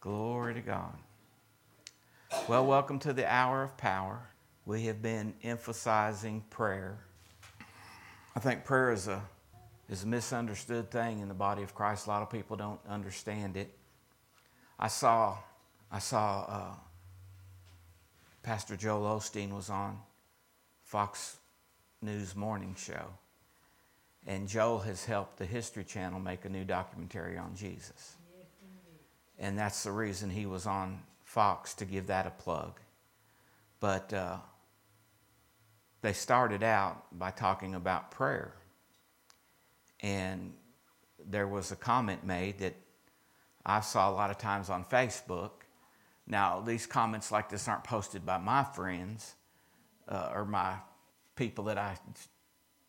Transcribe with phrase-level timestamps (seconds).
[0.00, 0.94] Glory to God.
[2.48, 4.30] Well, welcome to the hour of power.
[4.64, 6.96] We have been emphasizing prayer.
[8.34, 9.22] I think prayer is a
[9.90, 12.06] is a misunderstood thing in the body of Christ.
[12.06, 13.76] A lot of people don't understand it.
[14.78, 15.36] I saw
[15.92, 16.74] I saw uh,
[18.42, 19.98] Pastor Joel Osteen was on
[20.82, 21.36] Fox
[22.00, 23.04] News morning show,
[24.26, 28.16] and Joel has helped the History Channel make a new documentary on Jesus.
[29.40, 32.78] And that's the reason he was on Fox to give that a plug.
[33.80, 34.36] But uh,
[36.02, 38.52] they started out by talking about prayer.
[40.00, 40.52] And
[41.26, 42.74] there was a comment made that
[43.64, 45.50] I saw a lot of times on Facebook.
[46.26, 49.34] Now, these comments like this aren't posted by my friends
[50.06, 50.76] uh, or my
[51.34, 51.96] people that I,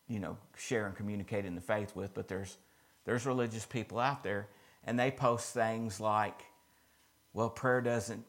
[0.10, 2.58] you know, share and communicate in the faith with, but there's,
[3.06, 4.48] there's religious people out there
[4.84, 6.42] and they post things like,
[7.34, 8.26] well, prayer doesn't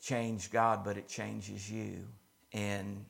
[0.00, 2.06] change God, but it changes you.
[2.52, 3.04] And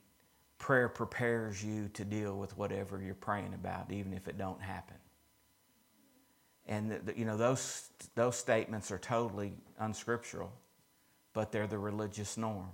[0.58, 4.96] prayer prepares you to deal with whatever you're praying about, even if it don't happen.
[6.66, 10.52] And the, you know those those statements are totally unscriptural,
[11.32, 12.68] but they're the religious norm.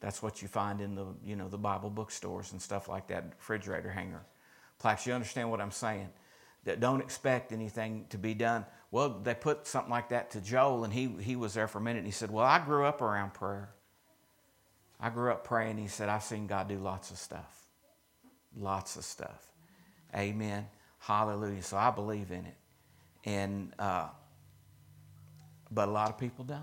[0.00, 3.34] That's what you find in the you know the Bible bookstores and stuff like that,
[3.36, 4.24] refrigerator hanger
[4.78, 5.06] plaques.
[5.06, 6.08] You understand what I'm saying?
[6.64, 10.84] That don't expect anything to be done well, they put something like that to Joel,
[10.84, 13.02] and he, he was there for a minute, and he said, Well, I grew up
[13.02, 13.70] around prayer.
[15.00, 15.78] I grew up praying.
[15.78, 17.66] He said, I've seen God do lots of stuff.
[18.56, 19.50] Lots of stuff.
[20.14, 20.68] Amen.
[21.00, 21.64] Hallelujah.
[21.64, 22.56] So I believe in it.
[23.24, 24.10] And, uh,
[25.72, 26.62] but a lot of people don't.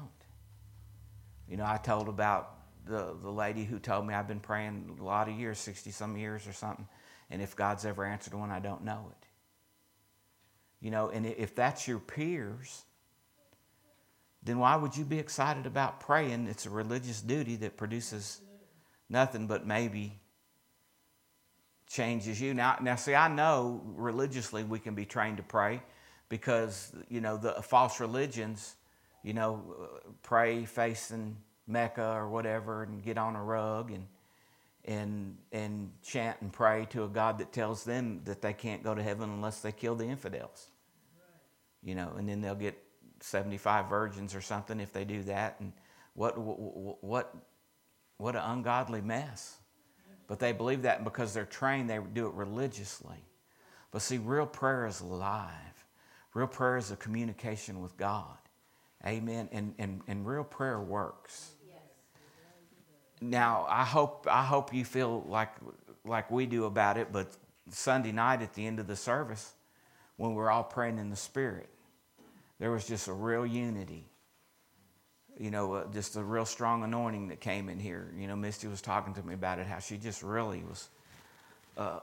[1.49, 5.03] You know, I told about the, the lady who told me I've been praying a
[5.03, 6.87] lot of years, 60 some years or something,
[7.29, 9.27] and if God's ever answered one, I don't know it.
[10.81, 12.83] You know, and if that's your peers,
[14.43, 16.47] then why would you be excited about praying?
[16.47, 18.41] It's a religious duty that produces
[19.07, 20.19] nothing but maybe
[21.87, 22.55] changes you.
[22.55, 25.83] Now, now see, I know religiously we can be trained to pray
[26.29, 28.75] because, you know, the false religions,
[29.21, 29.75] you know,
[30.23, 31.37] pray facing
[31.67, 34.07] Mecca or whatever and get on a rug and,
[34.85, 38.95] and, and chant and pray to a God that tells them that they can't go
[38.95, 40.70] to heaven unless they kill the infidels
[41.83, 42.77] you know, and then they'll get
[43.21, 45.57] 75 virgins or something if they do that.
[45.59, 45.73] And
[46.13, 47.35] what, what, what,
[48.17, 49.57] what an ungodly mess.
[50.27, 53.17] But they believe that, because they're trained, they do it religiously.
[53.91, 55.85] But see, real prayer is alive.
[56.33, 58.37] Real prayer is a communication with God.
[59.05, 59.49] Amen.
[59.51, 61.51] And, and, and real prayer works.
[63.19, 65.51] Now, I hope, I hope you feel like,
[66.05, 67.27] like we do about it, but
[67.69, 69.53] Sunday night at the end of the service,
[70.21, 71.67] when we're all praying in the Spirit.
[72.59, 74.05] There was just a real unity.
[75.35, 78.13] You know, uh, just a real strong anointing that came in here.
[78.15, 80.89] You know, Misty was talking to me about it, how she just really was
[81.75, 82.01] uh,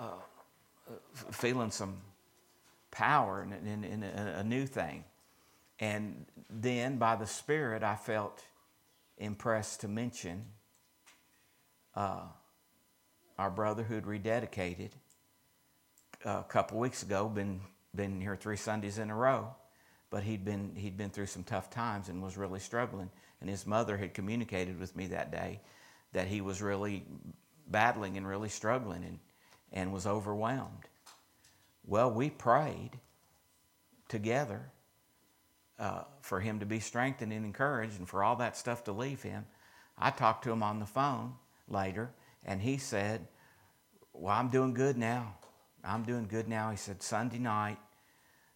[0.00, 0.06] uh,
[1.30, 1.98] feeling some
[2.90, 5.04] power and, in a, a new thing.
[5.78, 8.42] And then by the Spirit, I felt
[9.18, 10.46] impressed to mention
[11.94, 12.22] uh,
[13.38, 14.90] our brother who had rededicated
[16.24, 17.60] a couple weeks ago, been,
[17.94, 19.48] been here three Sundays in a row,
[20.10, 23.10] but he'd been, he'd been through some tough times and was really struggling.
[23.40, 25.60] And his mother had communicated with me that day
[26.12, 27.04] that he was really
[27.66, 29.18] battling and really struggling and,
[29.72, 30.88] and was overwhelmed.
[31.84, 32.90] Well, we prayed
[34.08, 34.70] together
[35.78, 39.22] uh, for him to be strengthened and encouraged and for all that stuff to leave
[39.22, 39.46] him.
[39.98, 41.34] I talked to him on the phone
[41.68, 42.10] later,
[42.44, 43.26] and he said,
[44.12, 45.34] Well, I'm doing good now.
[45.84, 46.70] I'm doing good now.
[46.70, 47.78] He said, Sunday night,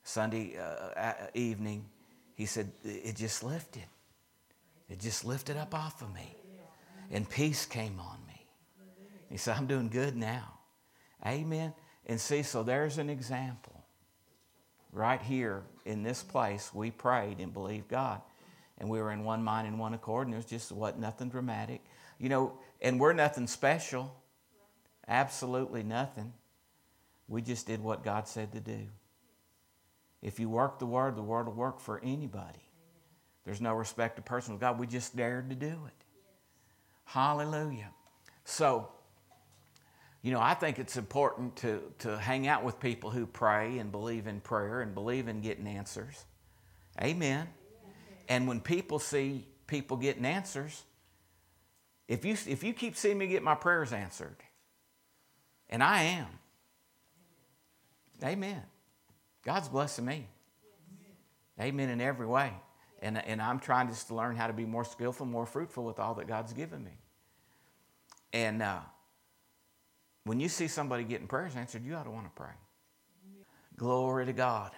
[0.02, 1.86] Sunday uh, evening,
[2.34, 3.86] he said, it just lifted.
[4.88, 6.36] It just lifted up off of me.
[7.10, 8.46] And peace came on me.
[9.30, 10.58] He said, I'm doing good now.
[11.24, 11.72] Amen.
[12.06, 13.84] And see, so there's an example.
[14.92, 18.20] Right here in this place, we prayed and believed God.
[18.78, 21.82] And we were in one mind and one accord, and was just what nothing dramatic.
[22.18, 24.14] You know, and we're nothing special.
[25.08, 26.32] Absolutely nothing.
[27.28, 28.86] We just did what God said to do.
[30.22, 32.60] If you work the word, the word will work for anybody.
[33.44, 34.78] There's no respect of person God.
[34.78, 36.04] We just dared to do it.
[37.04, 37.90] Hallelujah.
[38.44, 38.88] So,
[40.22, 43.92] you know, I think it's important to, to hang out with people who pray and
[43.92, 46.24] believe in prayer and believe in getting answers.
[47.00, 47.46] Amen.
[48.28, 50.82] And when people see people getting answers,
[52.08, 54.36] if you, if you keep seeing me get my prayers answered,
[55.68, 56.26] and I am,
[58.22, 58.62] Amen.
[59.44, 60.28] God's blessing me.
[61.60, 62.52] Amen in every way.
[63.00, 65.98] And, and I'm trying just to learn how to be more skillful, more fruitful with
[65.98, 66.98] all that God's given me.
[68.32, 68.80] And uh,
[70.24, 72.52] when you see somebody getting prayers answered, you ought to want to pray.
[73.76, 74.72] Glory to God.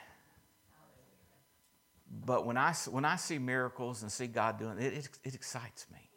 [2.25, 5.87] But when I, when I see miracles and see God doing it, it, it excites
[5.93, 6.11] me.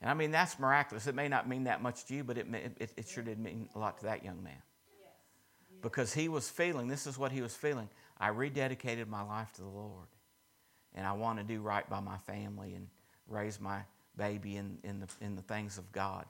[0.00, 1.06] And I mean, that's miraculous.
[1.06, 2.46] It may not mean that much to you, but it,
[2.78, 4.62] it, it sure did mean a lot to that young man.
[5.86, 7.88] Because he was feeling, this is what he was feeling.
[8.18, 10.08] I rededicated my life to the Lord.
[10.96, 12.88] And I want to do right by my family and
[13.28, 13.82] raise my
[14.16, 16.24] baby in, in, the, in the things of God.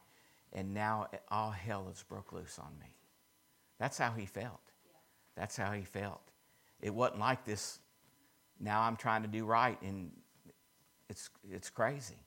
[0.53, 2.89] And now all hell has broke loose on me.
[3.79, 4.61] That's how he felt.
[5.39, 6.21] That's how he felt.
[6.83, 7.79] It wasn't like this,
[8.61, 10.11] now I'm trying to do right, and
[11.09, 12.19] it's, it's crazy.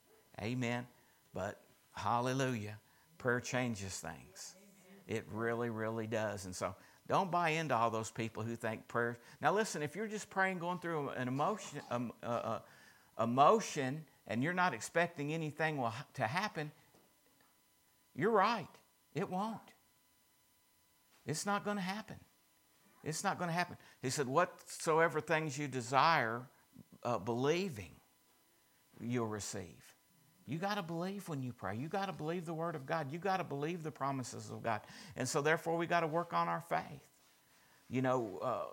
[0.41, 0.87] Amen.
[1.35, 1.61] But
[1.91, 2.79] hallelujah,
[3.19, 4.55] prayer changes things.
[5.07, 6.45] It really, really does.
[6.45, 6.75] And so
[7.09, 9.17] don't buy into all those people who think prayer.
[9.41, 12.59] Now, listen, if you're just praying, going through an emotion, um, uh, uh,
[13.21, 16.71] emotion, and you're not expecting anything will, to happen,
[18.15, 18.67] you're right.
[19.15, 19.59] It won't.
[21.25, 22.17] It's not going to happen.
[23.03, 23.77] It's not going to happen.
[24.03, 26.43] He said, Whatsoever things you desire,
[27.03, 27.91] uh, believing,
[29.01, 29.88] you'll receive.
[30.49, 31.77] You got to believe when you pray.
[31.77, 33.11] You got to believe the Word of God.
[33.11, 34.81] You got to believe the promises of God.
[35.15, 37.03] And so, therefore, we got to work on our faith.
[37.87, 38.63] You know, uh,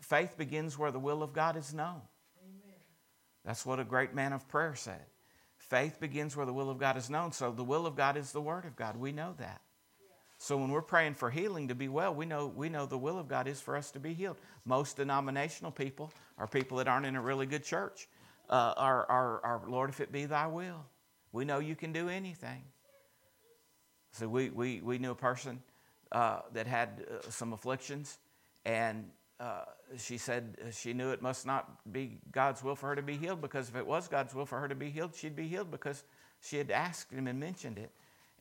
[0.00, 2.00] faith begins where the will of God is known.
[2.42, 2.76] Amen.
[3.44, 5.04] That's what a great man of prayer said.
[5.58, 7.32] Faith begins where the will of God is known.
[7.32, 8.96] So, the will of God is the Word of God.
[8.96, 9.60] We know that.
[10.40, 13.18] So when we're praying for healing to be well, we know, we know the will
[13.18, 14.36] of God is for us to be healed.
[14.64, 18.08] Most denominational people are people that aren't in a really good church.
[18.48, 20.86] Uh, are, are, are, Lord, if it be thy will.
[21.32, 22.62] We know you can do anything.
[24.12, 25.62] So we, we, we knew a person
[26.10, 28.18] uh, that had uh, some afflictions,
[28.64, 29.64] and uh,
[29.96, 33.40] she said she knew it must not be God's will for her to be healed
[33.40, 36.02] because if it was God's will for her to be healed, she'd be healed because
[36.40, 37.90] she had asked him and mentioned it.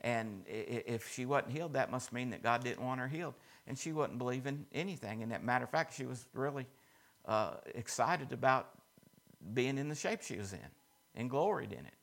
[0.02, 3.34] And if she wasn't healed, that must mean that God didn't want her healed.
[3.68, 5.24] And she wasn't believing anything.
[5.24, 6.68] And that matter of fact, she was really
[7.26, 8.70] uh, excited about
[9.54, 10.60] being in the shape she was in
[11.16, 11.97] and gloried in it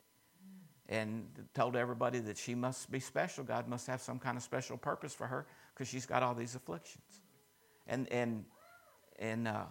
[0.89, 3.45] and told everybody that she must be special.
[3.45, 6.55] God must have some kind of special purpose for her because she's got all these
[6.55, 7.23] afflictions.
[7.87, 8.45] And, and,
[9.19, 9.65] and uh,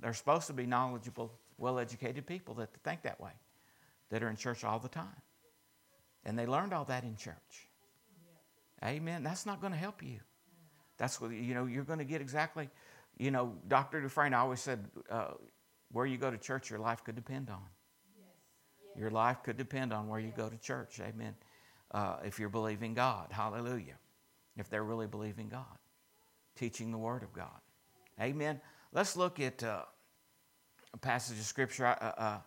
[0.00, 3.32] they're supposed to be knowledgeable, well educated people that think that way,
[4.10, 5.22] that are in church all the time.
[6.24, 7.68] And they learned all that in church.
[8.84, 9.22] Amen.
[9.22, 10.20] That's not going to help you.
[10.98, 12.68] That's what, you know, you're going to get exactly,
[13.18, 14.00] you know, Dr.
[14.00, 15.32] Dufresne always said, uh,
[15.92, 17.62] where you go to church, your life could depend on.
[18.96, 21.00] Your life could depend on where you go to church.
[21.00, 21.34] Amen.
[21.90, 23.28] Uh, if you're believing God.
[23.30, 23.98] Hallelujah.
[24.56, 25.78] If they're really believing God,
[26.56, 27.60] teaching the Word of God.
[28.20, 28.60] Amen.
[28.92, 29.82] Let's look at uh,
[30.92, 31.86] a passage of Scripture.
[31.86, 32.38] Uh, uh,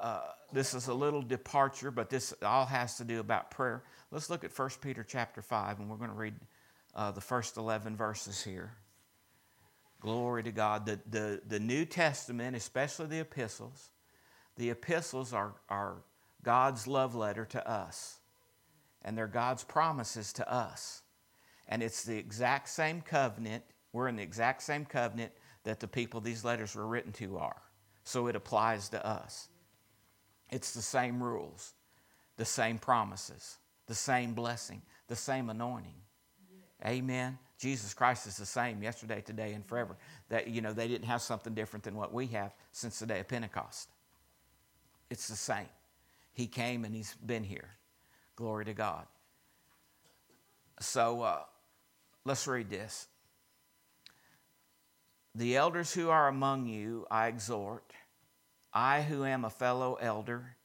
[0.00, 0.20] uh
[0.52, 3.82] this is a little departure, but this all has to do about prayer.
[4.10, 6.34] Let's look at 1 Peter chapter 5, and we're going to read
[6.94, 8.72] uh, the first 11 verses here.
[10.00, 10.86] Glory to God.
[10.86, 13.90] The, the, the New Testament, especially the epistles,
[14.56, 15.96] the epistles are, are
[16.42, 18.18] God's love letter to us,
[19.02, 21.02] and they're God's promises to us.
[21.68, 25.32] And it's the exact same covenant, we're in the exact same covenant
[25.64, 27.60] that the people these letters were written to are.
[28.04, 29.48] So it applies to us.
[30.50, 31.74] It's the same rules,
[32.36, 35.94] the same promises, the same blessing, the same anointing.
[36.84, 37.38] Amen.
[37.58, 39.96] Jesus Christ is the same yesterday, today, and forever.
[40.28, 43.20] That you know they didn't have something different than what we have since the day
[43.20, 43.88] of Pentecost.
[45.10, 45.68] It's the same.
[46.32, 47.70] He came and he's been here.
[48.34, 49.06] Glory to God.
[50.80, 51.40] So uh,
[52.24, 53.08] let's read this.
[55.34, 57.92] The elders who are among you, I exhort,
[58.72, 60.56] I who am a fellow elder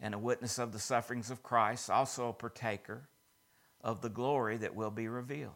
[0.00, 3.08] and a witness of the sufferings of Christ, also a partaker
[3.82, 5.52] of the glory that will be revealed.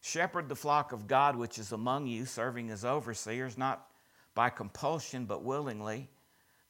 [0.00, 3.86] Shepherd the flock of God which is among you, serving as overseers, not
[4.34, 6.08] by compulsion, but willingly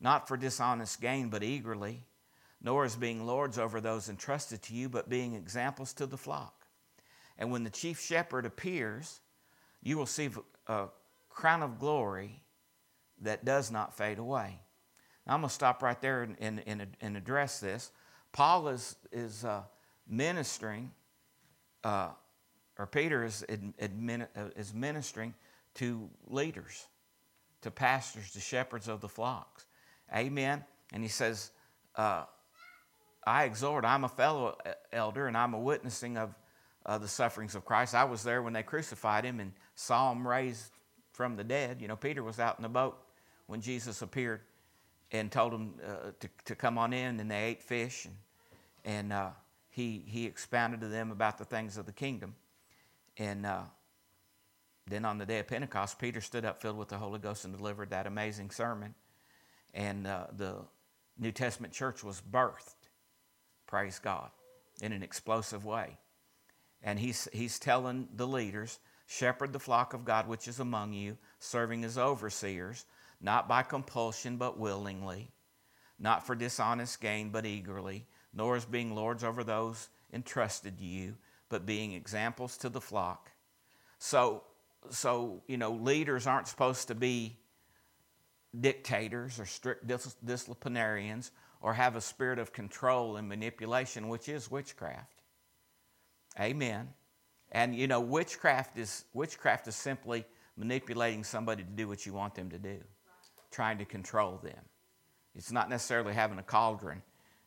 [0.01, 2.05] not for dishonest gain, but eagerly,
[2.63, 6.67] nor as being lords over those entrusted to you, but being examples to the flock.
[7.39, 9.21] And when the chief shepherd appears,
[9.83, 10.29] you will see
[10.67, 10.87] a
[11.29, 12.43] crown of glory
[13.23, 14.61] that does not fade away.
[15.27, 17.93] Now, I'm going to stop right there and, and, and, and address this.
[18.33, 19.63] Paul is, is uh,
[20.09, 20.91] ministering,
[21.85, 22.11] uh,
[22.79, 25.35] or Peter is, admin, uh, is ministering
[25.75, 26.87] to leaders,
[27.63, 29.67] to pastors, to shepherds of the flocks.
[30.15, 30.65] Amen.
[30.93, 31.51] And he says,
[31.97, 32.25] uh,
[33.27, 34.57] I exhort, I'm a fellow
[34.93, 36.35] elder and I'm a witnessing of
[36.87, 37.95] uh, the sufferings of Christ.
[37.95, 40.73] I was there when they crucified him and saw him raised
[41.13, 41.81] from the dead.
[41.81, 42.99] You know, Peter was out in the boat
[43.47, 44.41] when Jesus appeared
[45.13, 48.17] and told him uh, to, to come on in, and they ate fish, and,
[48.85, 49.31] and uh,
[49.69, 52.35] he, he expounded to them about the things of the kingdom.
[53.19, 53.63] And uh,
[54.87, 57.57] then on the day of Pentecost, Peter stood up filled with the Holy Ghost and
[57.57, 58.95] delivered that amazing sermon.
[59.75, 60.57] And uh, the
[61.19, 62.89] New Testament church was birthed,
[63.67, 64.31] praise God,
[64.81, 65.99] in an explosive way.
[66.83, 71.19] And he's, he's telling the leaders, shepherd the flock of God which is among you,
[71.39, 72.87] serving as overseers,
[73.21, 75.31] not by compulsion but willingly,
[75.99, 81.17] not for dishonest gain but eagerly, nor as being lords over those entrusted to you,
[81.49, 83.31] but being examples to the flock.
[83.99, 84.45] So,
[84.89, 87.37] so you know, leaders aren't supposed to be
[88.59, 89.87] dictators or strict
[90.25, 91.31] disciplinarians
[91.61, 95.23] or have a spirit of control and manipulation, which is witchcraft.
[96.39, 96.89] Amen.
[97.53, 100.25] And you know, witchcraft is witchcraft is simply
[100.57, 102.79] manipulating somebody to do what you want them to do,
[103.51, 104.61] trying to control them.
[105.35, 107.03] It's not necessarily having a cauldron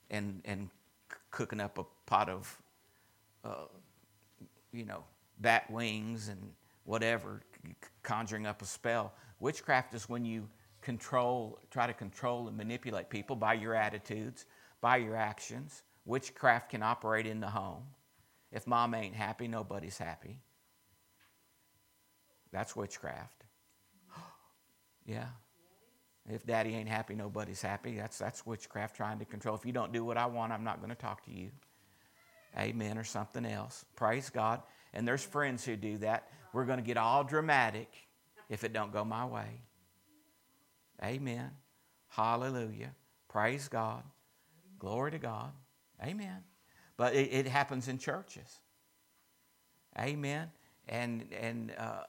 [0.10, 0.70] and and
[1.32, 2.62] cooking up a pot of,
[3.44, 3.66] uh,
[4.72, 5.04] you know,
[5.40, 6.40] bat wings and
[6.84, 7.42] whatever,
[8.04, 9.14] conjuring up a spell.
[9.40, 10.48] Witchcraft is when you
[10.84, 14.46] control, try to control and manipulate people by your attitudes,
[14.82, 15.84] by your actions.
[16.06, 17.84] Witchcraft can operate in the home.
[18.52, 20.40] If mom ain't happy, nobody's happy.
[22.52, 23.46] That's witchcraft.
[25.06, 25.28] yeah.
[26.30, 27.98] If daddy ain't happy, nobody's happy.
[27.98, 29.56] That's, that's witchcraft trying to control.
[29.56, 31.50] If you don't do what I want, I'm not going to talk to you.
[32.58, 33.84] Amen, or something else.
[33.96, 34.62] Praise God.
[34.94, 36.30] And there's friends who do that.
[36.54, 37.92] We're going to get all dramatic
[38.50, 39.62] if it don't go my way.
[41.04, 41.52] Amen.
[42.08, 42.94] Hallelujah.
[43.28, 44.04] Praise God.
[44.80, 45.52] Glory to God.
[46.04, 46.44] Amen.
[46.98, 48.48] But it, it happens in churches.
[50.00, 50.50] Amen.
[50.88, 52.04] And and uh,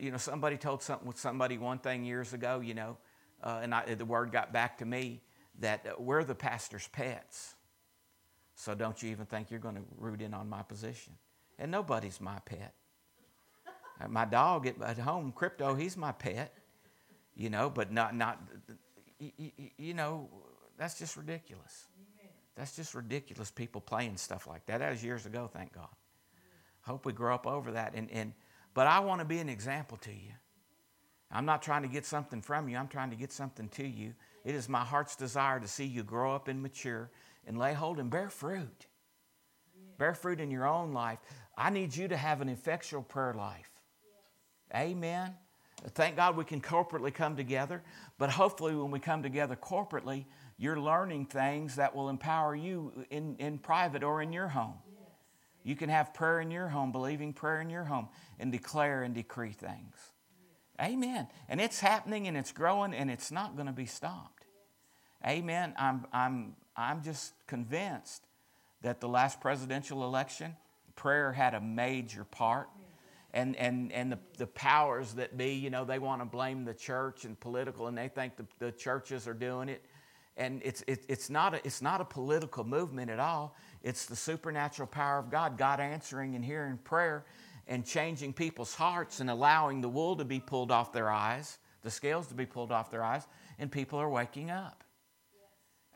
[0.00, 2.60] you know somebody told something with somebody one thing years ago.
[2.60, 2.96] You know,
[3.42, 5.22] uh, and I, the word got back to me
[5.60, 7.54] that uh, we're the pastor's pets.
[8.54, 11.12] So don't you even think you're going to root in on my position.
[11.58, 12.74] And nobody's my pet.
[14.00, 16.54] Uh, my dog at, at home, Crypto, he's my pet
[17.36, 18.40] you know, but not, not
[19.18, 20.28] you, you know,
[20.78, 21.84] that's just ridiculous.
[22.56, 24.78] That's just ridiculous people playing stuff like that.
[24.78, 25.88] That was years ago, thank God.
[26.80, 27.94] Hope we grow up over that.
[27.94, 28.32] And, and,
[28.72, 30.32] but I want to be an example to you.
[31.30, 34.14] I'm not trying to get something from you, I'm trying to get something to you.
[34.44, 37.10] It is my heart's desire to see you grow up and mature
[37.46, 38.86] and lay hold and bear fruit.
[39.98, 41.18] Bear fruit in your own life.
[41.56, 43.70] I need you to have an effectual prayer life.
[44.74, 45.34] Amen.
[45.94, 47.82] Thank God we can corporately come together,
[48.18, 50.24] but hopefully, when we come together corporately,
[50.58, 54.74] you're learning things that will empower you in, in private or in your home.
[55.62, 59.14] You can have prayer in your home, believing prayer in your home, and declare and
[59.14, 59.96] decree things.
[60.80, 61.26] Amen.
[61.48, 64.44] And it's happening and it's growing and it's not going to be stopped.
[65.26, 65.74] Amen.
[65.78, 68.22] I'm, I'm, I'm just convinced
[68.82, 70.54] that the last presidential election,
[70.94, 72.68] prayer had a major part
[73.34, 76.74] and, and, and the, the powers that be, you know, they want to blame the
[76.74, 79.84] church and political, and they think the, the churches are doing it.
[80.38, 83.56] And it's, it, it's, not a, it's not a political movement at all.
[83.82, 87.24] It's the supernatural power of God, God answering and hearing prayer
[87.66, 91.90] and changing people's hearts and allowing the wool to be pulled off their eyes, the
[91.90, 93.26] scales to be pulled off their eyes,
[93.58, 94.84] and people are waking up.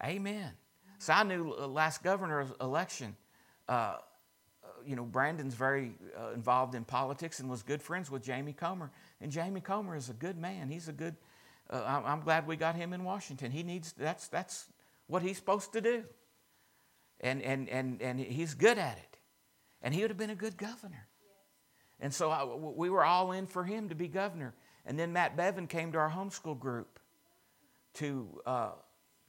[0.00, 0.10] Yes.
[0.10, 0.52] Amen.
[0.98, 3.16] So I knew last governor's election,
[3.68, 3.96] uh,
[4.86, 8.90] you know, Brandon's very uh, involved in politics and was good friends with Jamie Comer.
[9.20, 10.68] And Jamie Comer is a good man.
[10.68, 11.16] He's a good,
[11.68, 13.50] uh, I'm glad we got him in Washington.
[13.50, 14.66] He needs, that's, that's
[15.06, 16.04] what he's supposed to do.
[17.20, 19.18] And, and, and, and he's good at it.
[19.82, 21.06] And he would have been a good governor.
[22.00, 24.54] And so I, we were all in for him to be governor.
[24.86, 26.98] And then Matt Bevin came to our homeschool group
[27.94, 28.70] to uh,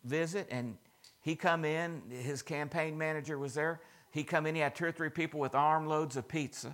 [0.03, 0.77] visit, and
[1.21, 2.01] he come in.
[2.09, 3.81] His campaign manager was there.
[4.11, 6.73] He come in, he had two or three people with armloads of pizza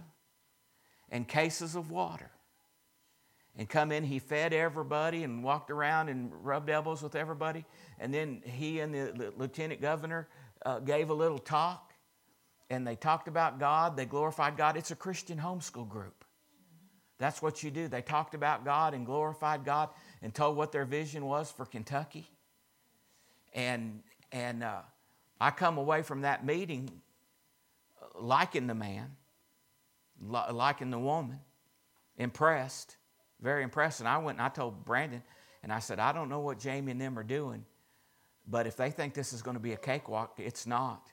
[1.10, 2.32] and cases of water.
[3.58, 7.66] And come in, he fed everybody and walked around and rubbed elbows with everybody.
[8.00, 10.28] And then he and the lieutenant governor
[10.66, 11.94] uh, gave a little talk.
[12.70, 14.78] And they talked about God, they glorified God.
[14.78, 16.26] It's a Christian homeschool group.
[17.18, 17.88] That's what you do.
[17.88, 19.90] They talked about God and glorified God
[20.22, 22.30] and told what their vision was for Kentucky.
[23.54, 24.82] And, and uh,
[25.42, 26.92] I come away from that meeting
[28.20, 29.16] liking the man,
[30.22, 31.40] liking the woman,
[32.18, 32.98] impressed,
[33.42, 34.00] very impressed.
[34.00, 35.24] And I went and I told Brandon,
[35.64, 37.66] and I said, I don't know what Jamie and them are doing,
[38.48, 41.08] but if they think this is going to be a cakewalk, it's not.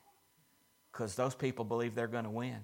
[0.91, 2.59] Because those people believe they're going to win.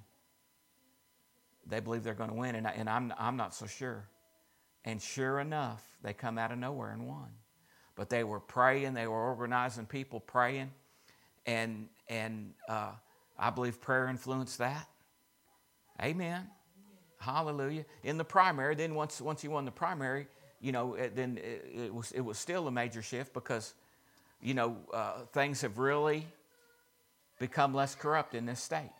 [1.67, 4.07] They believe they're going to win, and, I, and I'm, I'm not so sure.
[4.83, 7.29] And sure enough, they come out of nowhere and won.
[7.95, 10.71] But they were praying, they were organizing people praying.
[11.45, 12.91] And, and uh,
[13.41, 14.87] I believe prayer influenced that.
[16.01, 16.47] Amen.
[17.19, 17.85] Hallelujah.
[18.03, 20.27] In the primary, then once, once he won the primary,
[20.59, 23.73] you know, it, then it, it, was, it was still a major shift because,
[24.41, 26.27] you know, uh, things have really
[27.39, 28.91] become less corrupt in this state.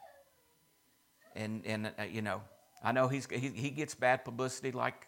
[1.35, 2.41] And, and uh, you know,
[2.83, 5.07] I know he's, he, he gets bad publicity like,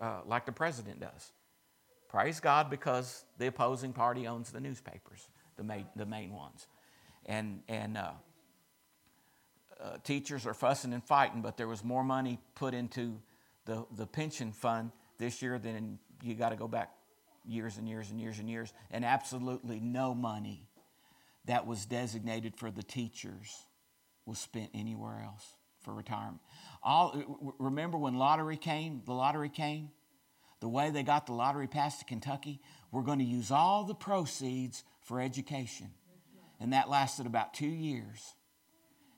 [0.00, 1.32] uh, like the president does.
[2.08, 6.68] Praise God because the opposing party owns the newspapers, the main, the main ones.
[7.26, 7.96] And, and
[9.82, 13.20] uh, uh, teachers are fussing and fighting, but there was more money put into
[13.64, 16.90] the, the pension fund this year than you got to go back
[17.44, 20.68] years and years and years and years, and absolutely no money
[21.46, 23.66] that was designated for the teachers
[24.26, 26.40] was spent anywhere else for retirement.
[26.82, 29.90] All, remember when lottery came, the lottery came?
[30.60, 32.60] The way they got the lottery passed to Kentucky,
[32.92, 35.88] we're going to use all the proceeds for education.
[36.60, 38.34] And that lasted about two years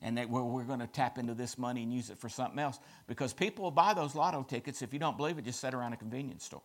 [0.05, 2.59] and that we're, we're going to tap into this money and use it for something
[2.59, 2.79] else.
[3.09, 4.83] Because people will buy those lotto tickets.
[4.83, 6.63] If you don't believe it, just sit around a convenience store.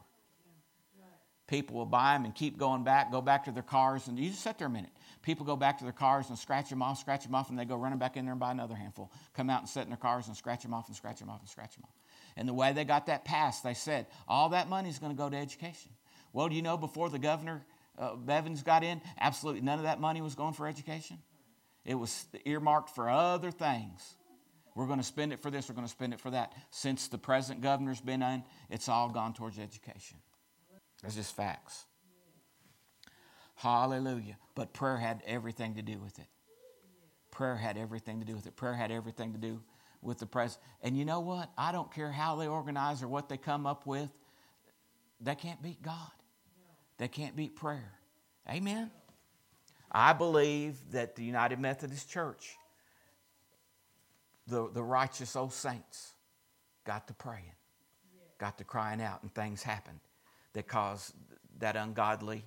[1.48, 4.29] People will buy them and keep going back, go back to their cars, and you
[4.29, 4.91] just sit there a minute.
[5.24, 7.65] People go back to their cars and scratch them off, scratch them off, and they
[7.65, 9.12] go running back in there and buy another handful.
[9.34, 11.39] Come out and sit in their cars and scratch them off and scratch them off
[11.39, 11.96] and scratch them off.
[12.38, 15.17] And the way they got that passed, they said, all that money is going to
[15.17, 15.91] go to education.
[16.34, 17.65] Well, do you know before the governor,
[17.98, 21.17] uh, Bevins, got in, absolutely none of that money was going for education?
[21.86, 24.15] It was earmarked for other things.
[24.75, 26.53] We're going to spend it for this, we're going to spend it for that.
[26.69, 30.17] Since the present governor's been in, it's all gone towards education.
[31.01, 31.86] That's just facts.
[33.55, 34.38] Hallelujah.
[34.55, 36.27] But prayer had everything to do with it.
[37.31, 38.55] Prayer had everything to do with it.
[38.55, 39.62] Prayer had everything to do
[40.01, 40.62] with the present.
[40.81, 41.50] And you know what?
[41.57, 44.09] I don't care how they organize or what they come up with,
[45.19, 46.12] they can't beat God.
[46.98, 47.91] They can't beat prayer.
[48.50, 48.91] Amen.
[49.91, 52.58] I believe that the United Methodist Church,
[54.47, 56.13] the, the righteous old saints,
[56.86, 57.56] got to praying,
[58.38, 59.99] got to crying out, and things happened
[60.54, 61.13] that caused
[61.60, 62.43] that ungodly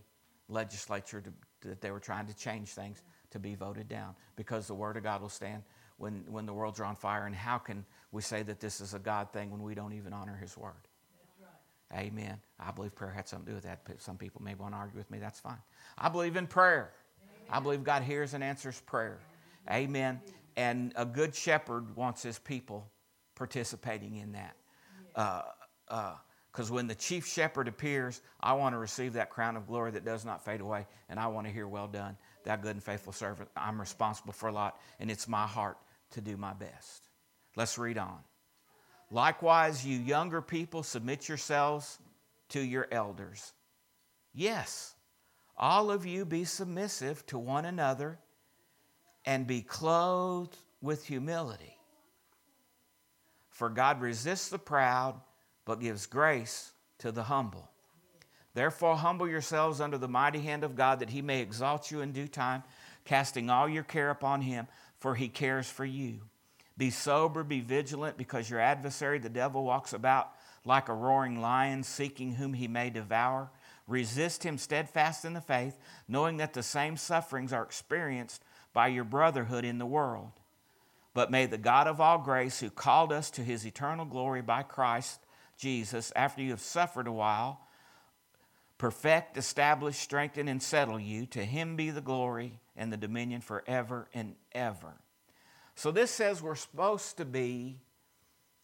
[0.49, 4.75] legislature to, that they were trying to change things to be voted down because the
[4.75, 5.63] Word of God will stand
[5.97, 7.27] when, when the world's on fire.
[7.27, 10.13] And how can we say that this is a God thing when we don't even
[10.13, 10.75] honor His Word?
[11.95, 12.39] Amen.
[12.59, 13.81] I believe prayer had something to do with that.
[14.01, 15.19] Some people may want to argue with me.
[15.19, 15.59] That's fine.
[15.99, 16.93] I believe in prayer.
[17.53, 19.19] I believe God hears and answers prayer.
[19.71, 20.21] Amen.
[20.57, 22.91] And a good shepherd wants his people
[23.35, 24.57] participating in that.
[25.15, 29.67] Because uh, uh, when the chief shepherd appears, I want to receive that crown of
[29.67, 32.77] glory that does not fade away, and I want to hear, Well done, thou good
[32.77, 33.51] and faithful servant.
[33.57, 35.77] I'm responsible for a lot, and it's my heart
[36.13, 37.09] to do my best.
[37.55, 38.19] Let's read on.
[39.11, 41.99] Likewise, you younger people, submit yourselves
[42.49, 43.53] to your elders.
[44.33, 44.95] Yes,
[45.63, 48.19] all of you be submissive to one another
[49.25, 51.79] and be clothed with humility.
[53.49, 55.21] For God resists the proud,
[55.65, 57.71] but gives grace to the humble.
[58.55, 62.11] Therefore, humble yourselves under the mighty hand of God, that he may exalt you in
[62.11, 62.65] due time,
[63.05, 64.67] casting all your care upon him,
[64.99, 66.23] for he cares for you.
[66.77, 70.33] Be sober, be vigilant, because your adversary, the devil, walks about
[70.65, 73.49] like a roaring lion, seeking whom he may devour.
[73.87, 78.43] Resist him steadfast in the faith, knowing that the same sufferings are experienced
[78.73, 80.33] by your brotherhood in the world.
[81.15, 84.63] But may the God of all grace, who called us to his eternal glory by
[84.63, 85.21] Christ
[85.59, 87.61] Jesus, after you have suffered a while,
[88.79, 91.27] perfect, establish, strengthen, and settle you.
[91.27, 94.95] To him be the glory and the dominion forever and ever.
[95.75, 97.79] So this says we're supposed to be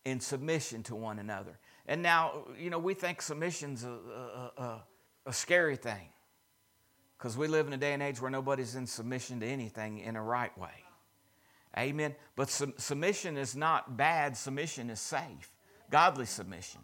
[0.05, 1.59] in submission to one another.
[1.87, 3.91] And now, you know, we think submission's a,
[4.57, 4.83] a,
[5.29, 6.09] a scary thing
[7.17, 10.17] because we live in a day and age where nobody's in submission to anything in
[10.17, 10.85] a right way.
[11.77, 12.15] Amen.
[12.35, 15.53] But sub- submission is not bad, submission is safe.
[15.91, 16.81] Godly submission.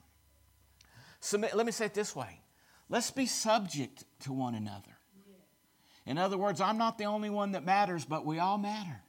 [1.21, 2.41] Submit, let me say it this way
[2.91, 4.99] let's be subject to one another.
[6.07, 9.01] In other words, I'm not the only one that matters, but we all matter.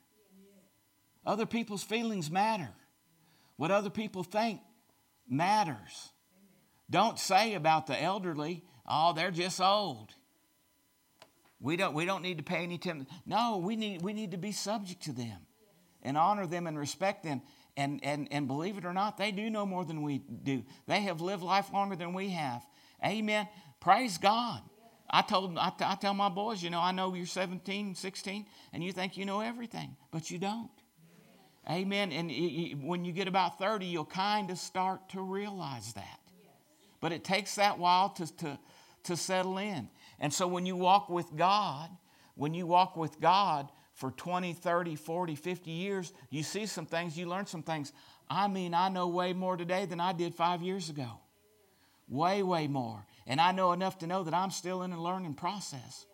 [1.25, 2.69] Other people's feelings matter.
[3.57, 4.61] What other people think
[5.27, 6.11] matters.
[6.89, 10.13] Don't say about the elderly, oh, they're just old.
[11.59, 13.07] We don't, we don't need to pay any attention.
[13.25, 15.37] No, we need, we need to be subject to them
[16.03, 17.41] and honor them and respect them.
[17.77, 20.63] And, and, and believe it or not, they do know more than we do.
[20.87, 22.65] They have lived life longer than we have.
[23.03, 23.47] Amen.
[23.81, 24.61] Praise God.
[25.09, 28.45] I told I, t- I tell my boys, you know, I know you're 17, 16,
[28.73, 30.69] and you think you know everything, but you don't.
[31.69, 32.11] Amen.
[32.11, 36.19] And it, it, when you get about 30, you'll kind of start to realize that.
[37.01, 38.59] But it takes that while to, to,
[39.05, 39.89] to settle in.
[40.19, 41.89] And so when you walk with God,
[42.35, 47.17] when you walk with God for 20, 30, 40, 50 years, you see some things,
[47.17, 47.93] you learn some things.
[48.29, 51.19] I mean, I know way more today than I did five years ago.
[52.07, 53.05] Way, way more.
[53.25, 56.05] And I know enough to know that I'm still in a learning process.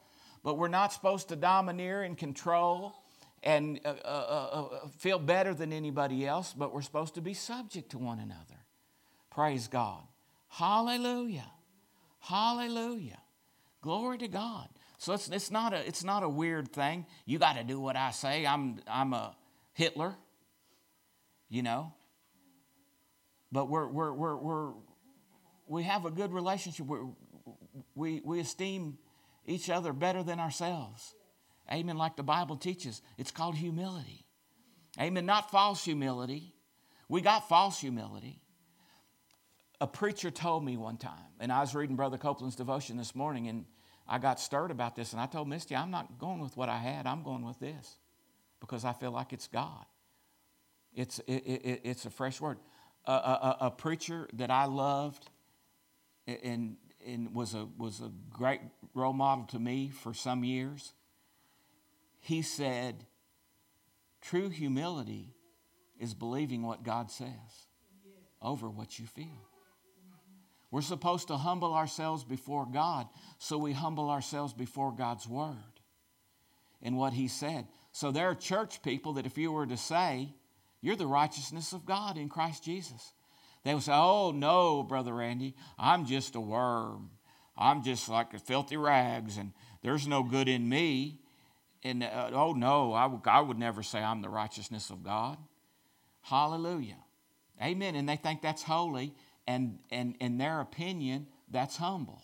[0.44, 2.96] But we're not supposed to domineer and control
[3.44, 7.34] and uh, uh, uh, uh, feel better than anybody else, but we're supposed to be
[7.34, 8.60] subject to one another.
[9.32, 10.04] Praise God.
[10.48, 11.50] Hallelujah.
[12.22, 13.20] Hallelujah.
[13.82, 14.68] Glory to God.
[14.98, 17.08] So it's, it's, not, a, it's not a weird thing.
[17.26, 18.46] You got to do what I say.
[18.46, 19.36] I'm, I'm a
[19.74, 20.16] Hitler,
[21.50, 21.94] you know.
[23.52, 24.72] But we're, we're, we're, we're,
[25.68, 26.86] we have a good relationship.
[26.86, 27.08] We're,
[27.96, 29.00] we, we esteem
[29.48, 31.16] each other better than ourselves.
[31.72, 31.98] Amen.
[31.98, 34.28] Like the Bible teaches, it's called humility.
[35.00, 35.26] Amen.
[35.26, 36.54] Not false humility.
[37.10, 38.42] We got false humility.
[39.82, 43.48] A preacher told me one time, and I was reading Brother Copeland's devotion this morning,
[43.48, 43.66] and
[44.08, 46.78] I got stirred about this, and I told Misty, I'm not going with what I
[46.78, 47.98] had, I'm going with this
[48.60, 49.86] because I feel like it's God.
[50.94, 52.60] It's, it, it, it's a fresh word.
[53.06, 55.28] A, a, a, preacher that I loved
[56.28, 58.62] and, and was, a, was a great
[58.94, 60.94] role model to me for some years,
[62.20, 63.08] he said,
[64.22, 65.34] True humility
[66.00, 67.66] is believing what God says
[68.40, 69.51] over what you feel.
[70.72, 73.08] We're supposed to humble ourselves before God,
[73.38, 75.58] so we humble ourselves before God's Word
[76.82, 77.68] and what He said.
[77.92, 80.34] So there are church people that if you were to say,
[80.80, 83.14] You're the righteousness of God in Christ Jesus,
[83.66, 87.12] they would say, Oh, no, Brother Randy, I'm just a worm.
[87.58, 89.52] I'm just like filthy rags, and
[89.84, 91.20] there's no good in me.
[91.84, 95.38] And uh, oh, no, I, w- I would never say I'm the righteousness of God.
[96.22, 96.98] Hallelujah.
[97.62, 97.96] Amen.
[97.96, 99.14] And they think that's holy
[99.48, 102.22] and, and in their opinion, that's humble.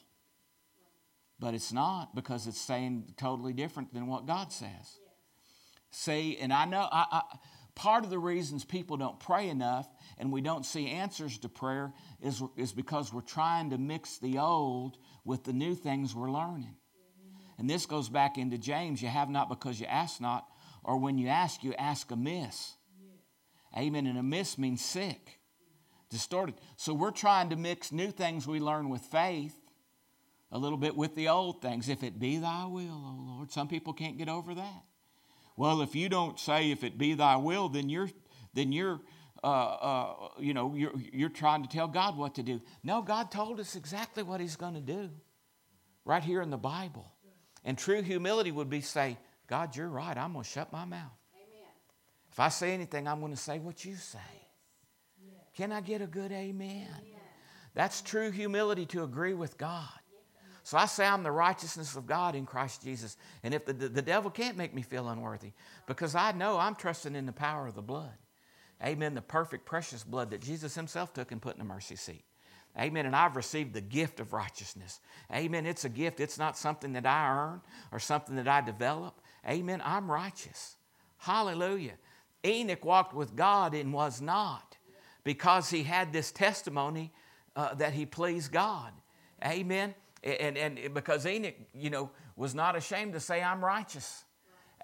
[1.39, 4.99] But it's not because it's saying totally different than what God says.
[5.91, 7.21] See, and I know I, I,
[7.75, 11.93] part of the reasons people don't pray enough and we don't see answers to prayer
[12.21, 16.75] is, is because we're trying to mix the old with the new things we're learning.
[17.59, 20.47] And this goes back into James you have not because you ask not,
[20.83, 22.75] or when you ask, you ask amiss.
[23.75, 24.07] Amen.
[24.07, 25.36] And amiss means sick
[26.09, 26.55] distorted.
[26.75, 29.55] So we're trying to mix new things we learn with faith
[30.51, 31.89] a little bit with the old things.
[31.89, 33.51] If it be thy will, O oh Lord.
[33.51, 34.83] Some people can't get over that.
[35.55, 38.09] Well, if you don't say if it be thy will, then you're
[38.53, 39.01] then you're
[39.43, 42.61] uh, uh, you know you're, you're trying to tell God what to do.
[42.83, 45.09] No, God told us exactly what He's going to do,
[46.05, 47.11] right here in the Bible.
[47.65, 49.17] And true humility would be say,
[49.47, 50.15] God, you're right.
[50.15, 51.11] I'm going to shut my mouth.
[51.35, 51.69] Amen.
[52.31, 54.46] If I say anything, I'm going to say what you say.
[55.57, 56.87] Can I get a good amen?
[57.73, 59.89] That's true humility to agree with God.
[60.61, 63.17] So I say I'm the righteousness of God in Christ Jesus.
[63.41, 65.53] And if the, the, the, devil can't make me feel unworthy,
[65.87, 68.13] because I know I'm trusting in the power of the blood.
[68.83, 69.15] Amen.
[69.15, 72.25] The perfect, precious blood that Jesus Himself took and put in the mercy seat.
[72.77, 73.07] Amen.
[73.07, 74.99] And I've received the gift of righteousness.
[75.33, 75.65] Amen.
[75.65, 76.19] It's a gift.
[76.19, 79.21] It's not something that I earn or something that I develop.
[79.47, 79.81] Amen.
[79.83, 80.75] I'm righteous.
[81.17, 81.93] Hallelujah.
[82.45, 84.66] Enoch walked with God and was not
[85.27, 87.11] because he had this testimony
[87.57, 88.93] uh, that he pleased God.
[89.45, 89.93] Amen.
[90.23, 94.23] And, and because Enoch, you know, was not ashamed to say, I'm righteous.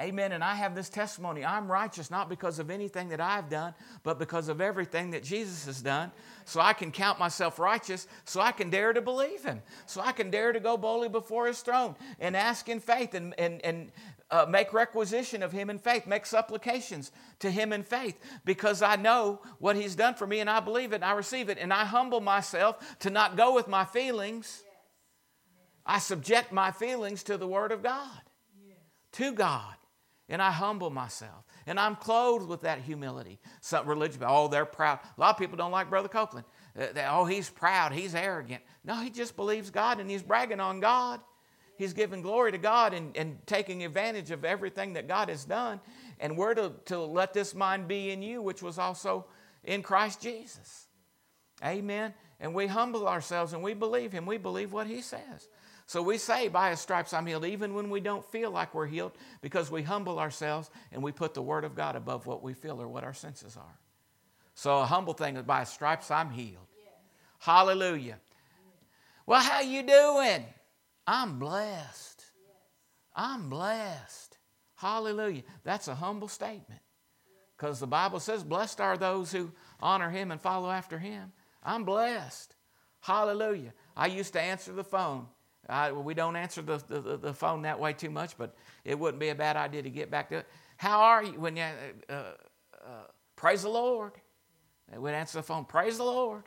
[0.01, 0.31] Amen.
[0.31, 1.45] And I have this testimony.
[1.45, 5.67] I'm righteous not because of anything that I've done, but because of everything that Jesus
[5.67, 6.11] has done.
[6.45, 9.61] So I can count myself righteous, so I can dare to believe Him.
[9.85, 13.35] So I can dare to go boldly before His throne and ask in faith and,
[13.37, 13.91] and, and
[14.31, 18.95] uh, make requisition of Him in faith, make supplications to Him in faith, because I
[18.95, 21.59] know what He's done for me and I believe it and I receive it.
[21.59, 24.63] And I humble myself to not go with my feelings.
[25.85, 28.21] I subject my feelings to the Word of God,
[29.13, 29.75] to God,
[30.29, 31.43] and I humble myself.
[31.65, 33.39] And I'm clothed with that humility.
[33.61, 34.99] Some religion, oh, they're proud.
[35.17, 36.45] A lot of people don't like Brother Copeland.
[36.77, 38.63] Uh, they, oh, he's proud, he's arrogant.
[38.83, 41.19] No, he just believes God and he's bragging on God.
[41.75, 45.81] He's giving glory to God and, and taking advantage of everything that God has done.
[46.19, 49.25] And we're to, to let this mind be in you, which was also
[49.63, 50.87] in Christ Jesus.
[51.63, 52.13] Amen.
[52.39, 54.25] And we humble ourselves and we believe Him.
[54.25, 55.47] We believe what He says.
[55.93, 58.87] So we say, by His stripes I'm healed, even when we don't feel like we're
[58.87, 62.55] healed, because we humble ourselves and we put the Word of God above what we
[62.55, 63.77] feel or what our senses are.
[64.55, 66.65] So a humble thing is, by His stripes I'm healed.
[67.37, 68.17] Hallelujah.
[69.27, 70.43] Well, how you doing?
[71.05, 72.25] I'm blessed.
[73.15, 74.39] I'm blessed.
[74.73, 75.43] Hallelujah.
[75.63, 76.81] That's a humble statement.
[77.55, 81.33] Because the Bible says, Blessed are those who honor him and follow after him.
[81.61, 82.55] I'm blessed.
[83.01, 83.75] Hallelujah.
[83.95, 85.27] I used to answer the phone.
[85.69, 89.19] I, we don't answer the, the, the, phone that way too much, but it wouldn't
[89.19, 90.47] be a bad idea to get back to it.
[90.75, 91.39] How are you?
[91.39, 91.63] When you,
[92.09, 94.13] uh, uh, praise the Lord.
[94.91, 96.43] They would answer the phone, praise the Lord.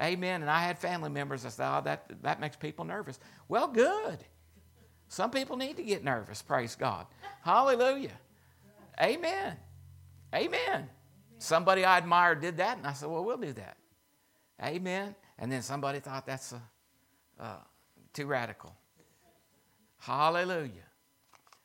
[0.00, 0.40] Amen.
[0.40, 3.18] And I had family members that said, oh, that, that makes people nervous.
[3.48, 4.24] Well, good.
[5.08, 7.06] Some people need to get nervous, praise God.
[7.42, 8.18] Hallelujah.
[9.00, 9.56] Amen.
[10.34, 10.88] Amen.
[11.38, 13.76] Somebody I admired did that, and I said, well, we'll do that.
[14.62, 15.14] Amen.
[15.38, 16.62] And then somebody thought that's a,
[17.38, 17.56] uh,
[18.12, 18.74] too radical.
[19.98, 20.86] Hallelujah.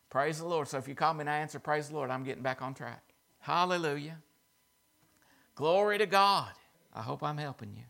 [0.10, 0.68] Praise the Lord.
[0.68, 2.74] So if you call me and I answer, praise the Lord, I'm getting back on
[2.74, 3.04] track.
[3.40, 4.18] Hallelujah.
[5.56, 6.52] Glory to God.
[6.94, 7.84] I hope I'm helping you.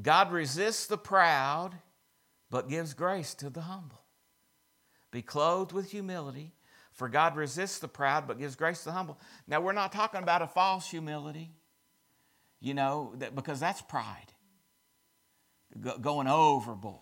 [0.00, 1.72] God resists the proud,
[2.50, 4.00] but gives grace to the humble.
[5.10, 6.52] Be clothed with humility,
[6.92, 9.18] for God resists the proud, but gives grace to the humble.
[9.46, 11.50] Now, we're not talking about a false humility,
[12.60, 14.31] you know, that, because that's pride.
[15.80, 16.98] Go, going overboard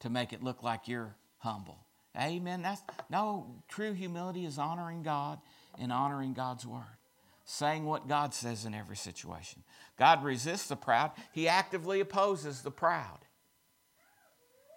[0.00, 1.78] to make it look like you're humble.
[2.18, 2.62] Amen.
[2.62, 5.40] That's no true humility is honoring God
[5.78, 6.98] and honoring God's word
[7.44, 9.62] saying what God says in every situation.
[9.98, 13.18] God resists the proud, He actively opposes the proud.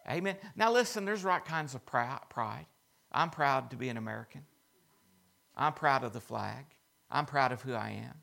[0.10, 0.38] Amen.
[0.56, 2.66] Now, listen, there's right kinds of pride.
[3.12, 4.46] I'm proud to be an American.
[5.56, 6.66] I'm proud of the flag.
[7.10, 8.14] I'm proud of who I am.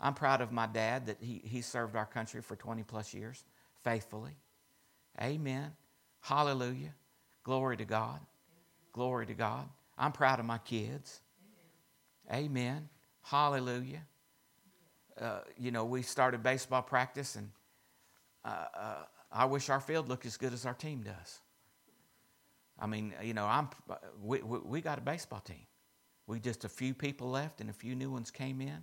[0.00, 3.44] I'm proud of my dad that he, he served our country for 20 plus years
[3.86, 4.36] faithfully.
[5.22, 5.70] Amen.
[6.20, 6.92] Hallelujah.
[7.44, 8.18] Glory to God.
[8.92, 9.68] Glory to God.
[9.96, 11.20] I'm proud of my kids.
[12.32, 12.88] Amen.
[13.22, 14.02] Hallelujah.
[15.20, 17.48] Uh, you know, we started baseball practice, and
[18.44, 18.94] uh, uh,
[19.30, 21.40] I wish our field looked as good as our team does.
[22.80, 23.68] I mean, you know, I'm,
[24.20, 25.64] we, we, we got a baseball team.
[26.26, 28.82] We just a few people left, and a few new ones came in.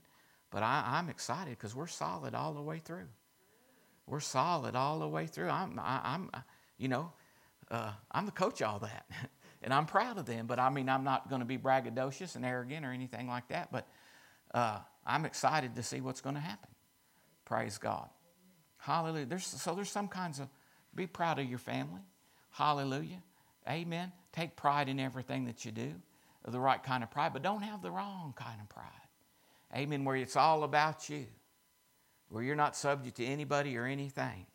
[0.50, 3.10] But I, I'm excited because we're solid all the way through.
[4.08, 5.50] We're solid all the way through.
[5.50, 6.30] I'm, I, i am
[6.78, 7.12] you know,
[7.72, 9.06] uh, I'm the coach all that,
[9.64, 10.48] and I'm proud of them.
[10.48, 13.72] But I mean, I'm not going to be braggadocious and arrogant or anything like that.
[13.72, 13.88] But
[14.54, 16.70] uh, I'm excited to see what's going to happen.
[17.46, 18.10] Praise God.
[18.78, 19.26] Hallelujah.
[19.26, 20.50] There's, so there's some kinds of,
[20.94, 22.02] be proud of your family.
[22.52, 23.22] Hallelujah.
[23.68, 24.12] Amen.
[24.34, 25.94] Take pride in everything that you do,
[26.48, 28.86] the right kind of pride, but don't have the wrong kind of pride.
[29.76, 30.04] Amen.
[30.04, 31.26] Where it's all about you,
[32.34, 34.48] where you're not subject to anybody or anything.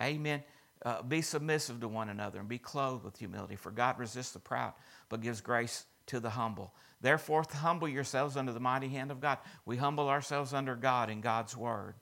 [0.00, 0.42] Amen.
[0.82, 4.38] Uh, be submissive to one another and be clothed with humility, for God resists the
[4.38, 4.72] proud,
[5.10, 6.72] but gives grace to the humble.
[7.02, 9.36] Therefore, humble yourselves under the mighty hand of God.
[9.66, 11.94] We humble ourselves under God in God's word.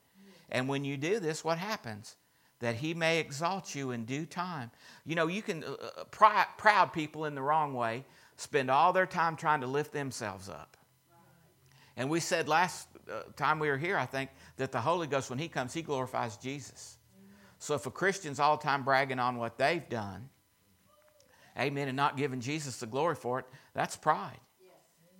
[0.50, 2.14] And when you do this, what happens?
[2.60, 4.70] That He may exalt you in due time.
[5.04, 8.04] You know, you can, uh, uh pr- proud people in the wrong way
[8.36, 10.76] spend all their time trying to lift themselves up.
[11.96, 12.86] And we said last
[13.36, 16.36] time we were here, I think, that the Holy Ghost, when He comes, He glorifies
[16.36, 16.98] Jesus.
[17.58, 20.28] So if a Christian's all the time bragging on what they've done,
[21.58, 24.38] amen, and not giving Jesus the glory for it, that's pride.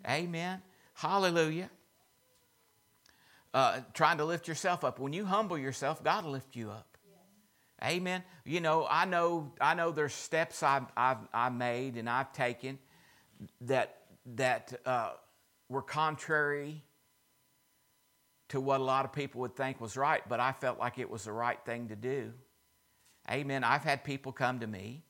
[0.09, 0.61] Amen.
[0.95, 1.71] Hallelujah.
[3.55, 4.99] Uh, trying to lift yourself up.
[4.99, 6.99] When you humble yourself, God will lift you up.
[7.83, 8.23] Amen.
[8.45, 12.79] You know, I know, I know there's steps I've, I've, I've made and I've taken
[13.63, 13.99] that,
[14.35, 15.11] that uh,
[15.69, 16.83] were contrary
[18.49, 21.09] to what a lot of people would think was right, but I felt like it
[21.09, 22.33] was the right thing to do.
[23.31, 23.65] Amen.
[23.65, 25.03] I've had people come to me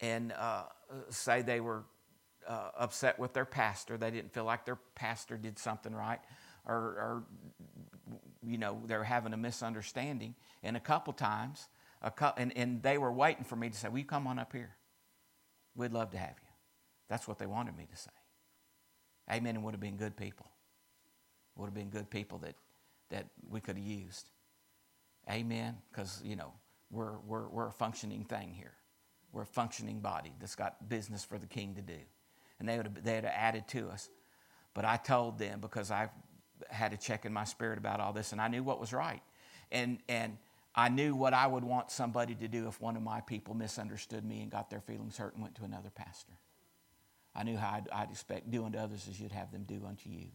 [0.00, 0.64] and uh,
[1.10, 1.84] say they were
[2.48, 3.96] uh, upset with their pastor.
[3.96, 6.20] They didn't feel like their pastor did something right,
[6.66, 7.24] or, or
[8.42, 10.34] you know, they're having a misunderstanding.
[10.62, 11.68] And a couple times,
[12.02, 14.38] a cu- and, and they were waiting for me to say, Will you come on
[14.38, 14.76] up here?
[15.76, 16.48] We'd love to have you.
[17.08, 18.10] That's what they wanted me to say.
[19.30, 19.56] Amen.
[19.56, 20.46] And would have been good people.
[21.56, 22.54] Would have been good people that,
[23.10, 24.30] that we could have used.
[25.30, 25.76] Amen.
[25.90, 26.52] Because, you know,
[26.90, 28.72] we're, we're, we're a functioning thing here.
[29.32, 32.00] We're a functioning body that's got business for the king to do
[32.60, 34.08] and they would have, they had added to us.
[34.74, 36.10] But I told them because I
[36.68, 39.22] had a check in my spirit about all this, and I knew what was right,
[39.72, 40.36] and and
[40.76, 44.24] I knew what I would want somebody to do if one of my people misunderstood
[44.24, 46.34] me and got their feelings hurt and went to another pastor.
[47.34, 50.08] I knew how I'd, I'd expect doing to others as you'd have them do unto
[50.08, 50.26] you,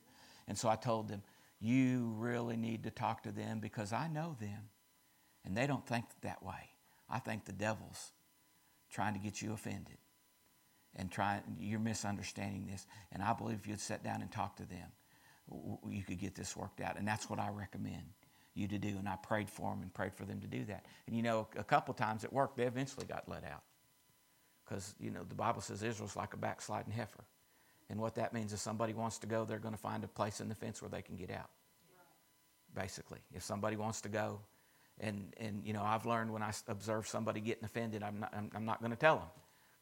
[0.47, 1.21] and so I told them,
[1.59, 4.69] you really need to talk to them because I know them,
[5.43, 6.71] and they don't think that way.
[7.09, 8.11] I think the devil's
[8.91, 9.97] trying to get you offended
[10.95, 12.85] and trying, you're misunderstanding this.
[13.11, 14.89] And I believe if you'd sit down and talk to them,
[15.87, 16.97] you could get this worked out.
[16.97, 18.03] And that's what I recommend
[18.53, 18.95] you to do.
[18.97, 20.85] And I prayed for them and prayed for them to do that.
[21.07, 22.57] And you know, a couple times it worked.
[22.57, 23.63] They eventually got let out.
[24.63, 27.23] Because, you know, the Bible says Israel's like a backsliding heifer.
[27.89, 30.41] And what that means is somebody wants to go, they're going to find a place
[30.41, 31.49] in the fence where they can get out.
[32.73, 34.39] Basically, if somebody wants to go,
[34.99, 38.49] And, and you know, I've learned when I observe somebody getting offended, I'm not, I'm,
[38.55, 39.27] I'm not going to tell them.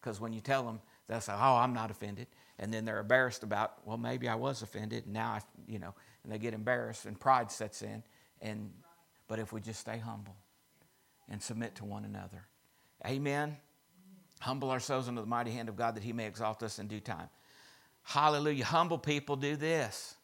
[0.02, 2.28] Because when you tell them, they'll say, oh, I'm not offended.
[2.60, 5.06] And then they're embarrassed about, well, maybe I was offended.
[5.06, 8.04] And now, I, you know, and they get embarrassed and pride sets in.
[8.42, 8.72] And,
[9.28, 10.36] but if we just stay humble
[11.30, 12.44] and submit to one another.
[13.06, 13.58] Amen.
[14.40, 17.00] Humble ourselves under the mighty hand of God that he may exalt us in due
[17.00, 17.30] time.
[18.04, 18.66] Hallelujah.
[18.66, 20.16] Humble people do this.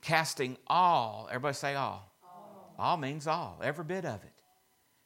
[0.00, 2.10] Casting all, everybody say all.
[2.22, 4.32] All, all means all, every bit of it.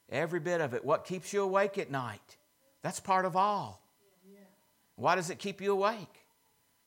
[0.09, 0.83] Every bit of it.
[0.83, 2.37] What keeps you awake at night?
[2.81, 3.81] That's part of all.
[4.95, 6.25] Why does it keep you awake?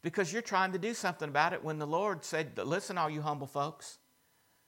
[0.03, 3.23] Because you're trying to do something about it when the Lord said, Listen, all you
[3.23, 3.99] humble folks,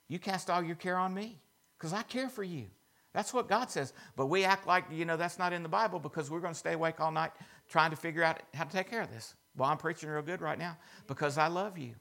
[0.08, 1.40] you cast all your care on me
[1.76, 2.66] because I care for you.
[3.12, 3.92] That's what God says.
[4.16, 6.58] But we act like, you know, that's not in the Bible because we're going to
[6.58, 7.32] stay awake all night
[7.68, 9.34] trying to figure out how to take care of this.
[9.56, 11.94] Well, I'm preaching real good right now because I love you.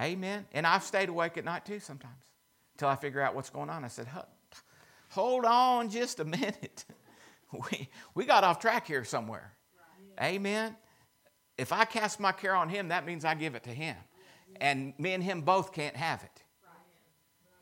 [0.00, 0.46] Amen.
[0.52, 2.24] And I've stayed awake at night too sometimes
[2.74, 3.84] until I figure out what's going on.
[3.84, 4.08] I said,
[5.10, 6.84] hold on just a minute.
[7.52, 9.52] we, we got off track here somewhere.
[10.20, 10.76] Amen.
[11.56, 13.96] If I cast my care on him, that means I give it to him.
[14.60, 16.42] And me and him both can't have it.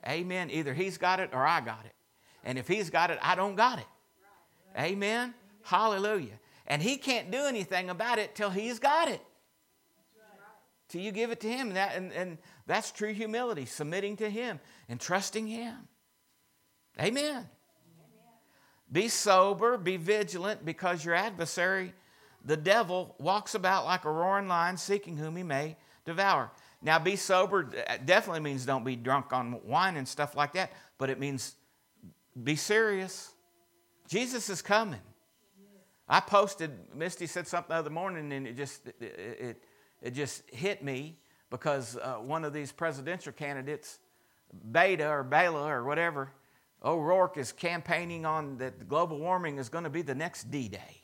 [0.08, 0.50] Amen.
[0.50, 1.94] Either he's got it or I got it.
[2.44, 3.86] And if he's got it, I don't got it.
[4.76, 5.34] Amen.
[5.62, 6.38] Hallelujah.
[6.72, 9.20] And he can't do anything about it till he's got it.
[10.88, 11.66] Till you give it to him.
[11.66, 14.58] And, that, and, and that's true humility, submitting to him
[14.88, 15.76] and trusting him.
[16.98, 17.46] Amen.
[18.90, 21.92] Be sober, be vigilant, because your adversary,
[22.42, 26.50] the devil, walks about like a roaring lion, seeking whom he may devour.
[26.80, 27.68] Now, be sober
[28.06, 31.54] definitely means don't be drunk on wine and stuff like that, but it means
[32.42, 33.30] be serious.
[34.08, 35.00] Jesus is coming.
[36.12, 39.64] I posted, Misty said something the other morning, and it just, it, it,
[40.02, 41.16] it just hit me
[41.48, 43.98] because uh, one of these presidential candidates,
[44.70, 46.30] Beto or Bela or whatever,
[46.84, 51.00] O'Rourke is campaigning on that global warming is going to be the next D-Day.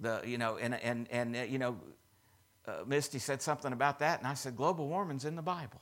[0.00, 1.78] The, you know, and, and, and uh, you know,
[2.68, 5.80] uh, Misty said something about that, and I said, global warming's in the Bible.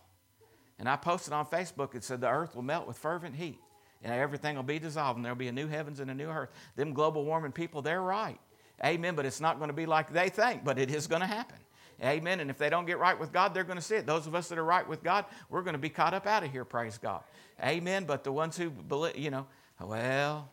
[0.78, 3.58] And I posted on Facebook, it said the earth will melt with fervent heat
[4.02, 6.50] and everything will be dissolved and there'll be a new heavens and a new earth.
[6.76, 8.38] Them global warming people, they're right.
[8.84, 9.14] Amen.
[9.14, 11.58] But it's not going to be like they think, but it is going to happen.
[12.02, 12.38] Amen.
[12.38, 14.06] And if they don't get right with God, they're going to see it.
[14.06, 16.44] Those of us that are right with God, we're going to be caught up out
[16.44, 17.22] of here, praise God.
[17.62, 18.04] Amen.
[18.04, 19.46] But the ones who believe, you know,
[19.80, 20.48] well,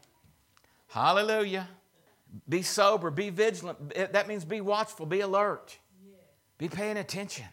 [0.87, 1.69] hallelujah.
[2.49, 3.93] Be sober, be vigilant.
[4.11, 5.77] That means be watchful, be alert,
[6.57, 7.45] be paying attention.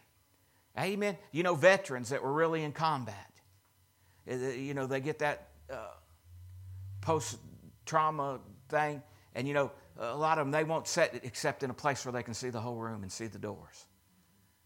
[0.79, 1.19] Amen.
[1.31, 3.31] You know, veterans that were really in combat,
[4.27, 5.95] eh, eh, you know, they get that uh,
[7.01, 7.39] post
[7.85, 9.03] trauma thing.
[9.35, 12.13] And you know, a lot of them, they won't sit except in a place where
[12.13, 13.87] they can see the whole room and see the doors.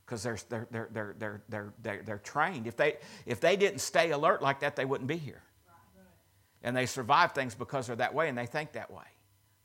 [0.05, 2.67] Because they're, they're, they're, they're, they're, they're, they're, they're trained.
[2.67, 5.43] If they, if they didn't stay alert like that, they wouldn't be here.
[6.63, 9.05] And they survive things because they're that way and they think that way.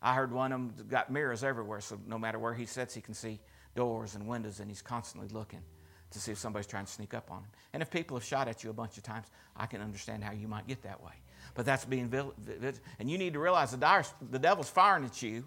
[0.01, 3.01] I heard one of them got mirrors everywhere, so no matter where he sits, he
[3.01, 3.39] can see
[3.75, 5.61] doors and windows, and he's constantly looking
[6.09, 7.49] to see if somebody's trying to sneak up on him.
[7.73, 10.31] And if people have shot at you a bunch of times, I can understand how
[10.31, 11.13] you might get that way
[11.53, 12.79] but that's being vigilant.
[12.99, 15.43] and you need to realize the, devil's firing at you.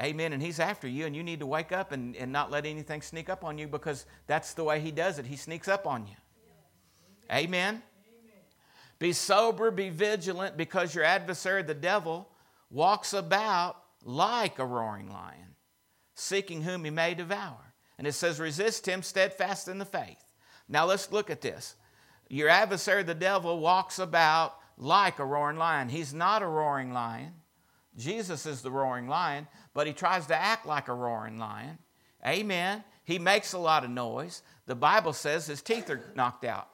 [0.00, 2.66] Amen and he's after you and you need to wake up and, and not let
[2.66, 5.26] anything sneak up on you because that's the way he does it.
[5.26, 6.16] He sneaks up on you.
[7.32, 7.82] Amen.
[8.98, 12.28] Be sober be vigilant because your adversary the devil
[12.70, 15.54] walks about like a roaring lion
[16.14, 17.74] seeking whom he may devour.
[17.98, 20.22] And it says resist him steadfast in the faith.
[20.68, 21.76] Now let's look at this.
[22.28, 25.88] Your adversary the devil walks about like a roaring lion.
[25.88, 27.32] He's not a roaring lion.
[27.96, 31.78] Jesus is the roaring lion, but he tries to act like a roaring lion.
[32.26, 32.82] Amen.
[33.04, 34.42] He makes a lot of noise.
[34.66, 36.68] The Bible says his teeth are knocked out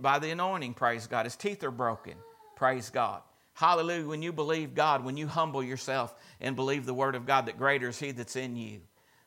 [0.00, 1.26] by the anointing, praise God.
[1.26, 2.14] His teeth are broken,
[2.56, 3.22] praise God.
[3.54, 4.06] Hallelujah.
[4.06, 7.58] When you believe God, when you humble yourself and believe the word of God, that
[7.58, 8.80] greater is he that's in you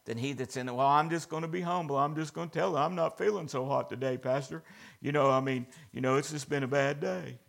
[0.05, 0.73] than he that's in the.
[0.73, 1.97] Well, I'm just going to be humble.
[1.97, 4.63] I'm just going to tell him I'm not feeling so hot today, Pastor.
[5.01, 7.39] You know, I mean, you know, it's just been a bad day.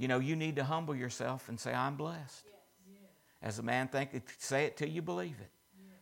[0.00, 2.46] You know, you need to humble yourself and say, I'm blessed.
[3.42, 5.50] As a man think, say it till you believe it.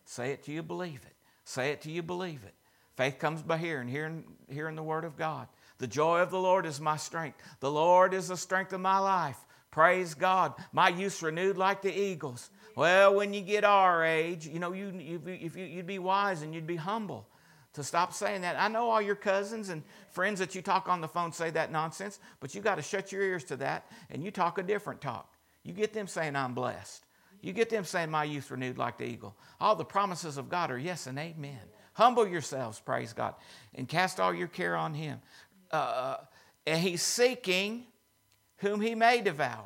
[0.05, 1.17] Say it till you believe it.
[1.45, 2.55] Say it till you believe it.
[2.97, 5.49] Faith comes by hearing, hearing, hearing the word of God.
[5.79, 7.43] The joy of the Lord is my strength.
[7.59, 9.45] The Lord is the strength of my life.
[9.73, 10.55] Praise God.
[10.73, 12.51] My youth's renewed like the eagles.
[12.77, 16.43] Well, when you get our age, you know, you, you, if you, you'd be wise
[16.43, 17.27] and you'd be humble
[17.75, 18.57] to stop saying that.
[18.59, 21.71] I know all your cousins and friends that you talk on the phone say that
[21.71, 25.01] nonsense, but you got to shut your ears to that and you talk a different
[25.01, 25.35] talk.
[25.63, 27.05] You get them saying, I'm blessed.
[27.41, 29.37] You get them saying, My youth renewed like the eagle.
[29.61, 31.61] All the promises of God are yes and amen.
[31.93, 33.35] Humble yourselves, praise God,
[33.75, 35.21] and cast all your care on Him.
[35.71, 36.17] Uh,
[36.67, 37.87] And he's seeking
[38.59, 39.65] whom he may devour.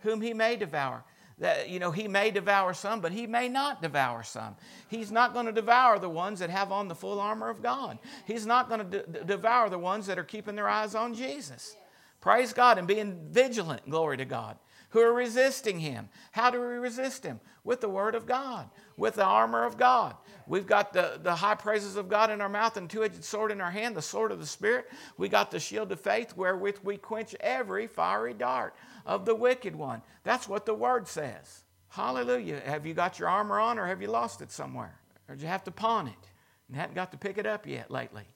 [0.00, 1.04] Whom he may devour.
[1.38, 4.54] That, you know, he may devour some, but he may not devour some.
[4.88, 7.98] He's not going to devour the ones that have on the full armor of God.
[8.24, 11.76] He's not going to de- devour the ones that are keeping their eyes on Jesus.
[12.20, 14.56] Praise God and being vigilant, glory to God,
[14.94, 16.08] who are resisting him.
[16.30, 17.40] How do we resist him?
[17.64, 20.14] With the word of God, with the armor of God.
[20.46, 23.50] We've got the, the high praises of God in our mouth and two edged sword
[23.50, 24.86] in our hand, the sword of the Spirit.
[25.16, 29.74] We got the shield of faith wherewith we quench every fiery dart of the wicked
[29.74, 30.00] one.
[30.22, 31.64] That's what the word says.
[31.88, 32.60] Hallelujah.
[32.64, 34.94] Have you got your armor on or have you lost it somewhere?
[35.28, 36.30] Or did you have to pawn it
[36.68, 38.28] and hadn't got to pick it up yet lately?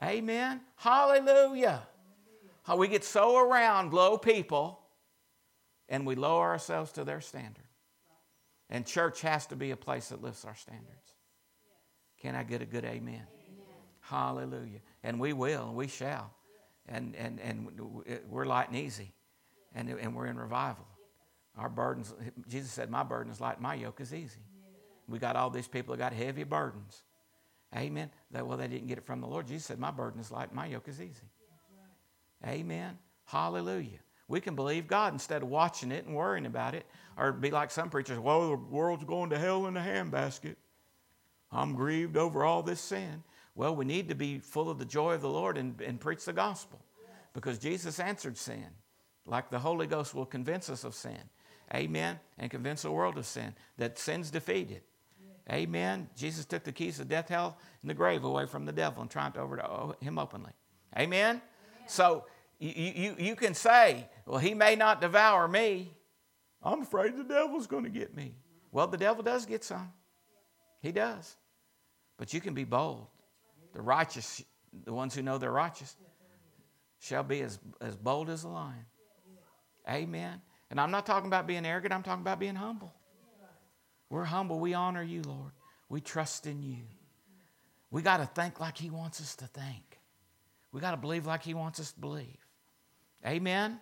[0.00, 0.60] Amen.
[0.76, 1.82] Hallelujah.
[2.62, 4.77] How we get so around low people
[5.88, 7.64] and we lower ourselves to their standard.
[8.70, 11.14] And church has to be a place that lifts our standards.
[12.20, 13.14] Can I get a good amen?
[13.14, 13.26] amen?
[14.00, 14.80] Hallelujah.
[15.02, 16.32] And we will, and we shall.
[16.86, 17.68] And, and, and
[18.28, 19.12] we're light and easy,
[19.74, 20.86] and, and we're in revival.
[21.56, 22.14] Our burdens,
[22.48, 24.40] Jesus said, My burden is light, my yoke is easy.
[25.06, 27.02] We got all these people that got heavy burdens.
[27.76, 28.10] Amen.
[28.32, 29.46] Well, they didn't get it from the Lord.
[29.46, 31.28] Jesus said, My burden is light, my yoke is easy.
[32.46, 32.98] Amen.
[33.24, 33.98] Hallelujah.
[34.28, 37.70] We can believe God instead of watching it and worrying about it, or be like
[37.70, 40.56] some preachers, well, the world's going to hell in a handbasket.
[41.50, 43.22] I'm grieved over all this sin.
[43.54, 46.24] Well, we need to be full of the joy of the Lord and, and preach
[46.24, 46.80] the gospel
[47.32, 48.66] because Jesus answered sin,
[49.26, 51.18] like the Holy Ghost will convince us of sin.
[51.74, 52.20] Amen.
[52.38, 54.82] And convince the world of sin, that sin's defeated.
[55.50, 56.08] Amen.
[56.16, 59.10] Jesus took the keys of death, hell, and the grave away from the devil and
[59.10, 60.52] triumphed over oh, him openly.
[60.96, 61.36] Amen.
[61.36, 61.42] Amen.
[61.86, 62.24] So
[62.58, 65.92] you, you, you can say, well, he may not devour me.
[66.62, 68.34] I'm afraid the devil's going to get me.
[68.72, 69.92] Well, the devil does get some.
[70.82, 71.36] He does.
[72.16, 73.06] But you can be bold.
[73.72, 74.42] The righteous,
[74.84, 75.96] the ones who know they're righteous,
[76.98, 78.86] shall be as, as bold as a lion.
[79.88, 80.40] Amen.
[80.70, 82.92] And I'm not talking about being arrogant, I'm talking about being humble.
[84.10, 84.58] We're humble.
[84.58, 85.52] We honor you, Lord.
[85.88, 86.82] We trust in you.
[87.90, 90.00] We got to think like He wants us to think.
[90.72, 92.47] We got to believe like He wants us to believe.
[93.26, 93.80] Amen?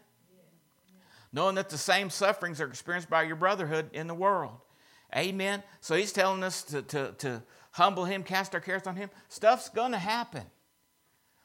[1.32, 4.58] Knowing that the same sufferings are experienced by your brotherhood in the world.
[5.14, 5.62] Amen?
[5.80, 9.10] So He's telling us to, to, to humble Him, cast our cares on Him.
[9.28, 10.44] Stuff's going to happen.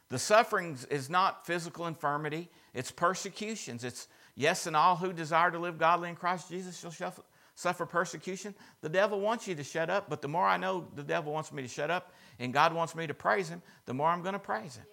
[0.09, 3.83] The sufferings is not physical infirmity, it's persecutions.
[3.83, 7.13] It's yes, and all who desire to live godly in Christ Jesus shall
[7.55, 8.53] suffer persecution.
[8.81, 11.53] The devil wants you to shut up, but the more I know the devil wants
[11.53, 14.33] me to shut up and God wants me to praise Him, the more I'm going
[14.33, 14.85] to praise Him.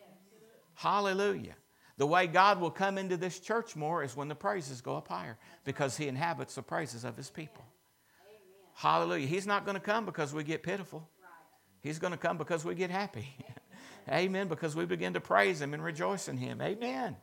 [0.75, 1.57] Hallelujah.
[1.99, 5.09] The way God will come into this church more is when the praises go up
[5.09, 7.65] higher because He inhabits the praises of His people.
[8.75, 9.27] Hallelujah.
[9.27, 11.07] He's not going to come because we get pitiful.
[11.81, 13.29] He's going to come because we get happy.
[14.11, 14.49] Amen.
[14.49, 16.63] Because we begin to praise Him and rejoice in Him.
[16.63, 17.17] Amen.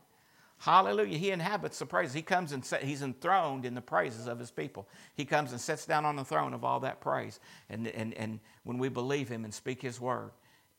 [0.58, 1.18] Hallelujah.
[1.18, 2.12] He inhabits the praise.
[2.12, 4.88] He comes and set, he's enthroned in the praises of his people.
[5.14, 7.40] He comes and sits down on the throne of all that praise.
[7.68, 10.30] And, and, and when we believe him and speak his word,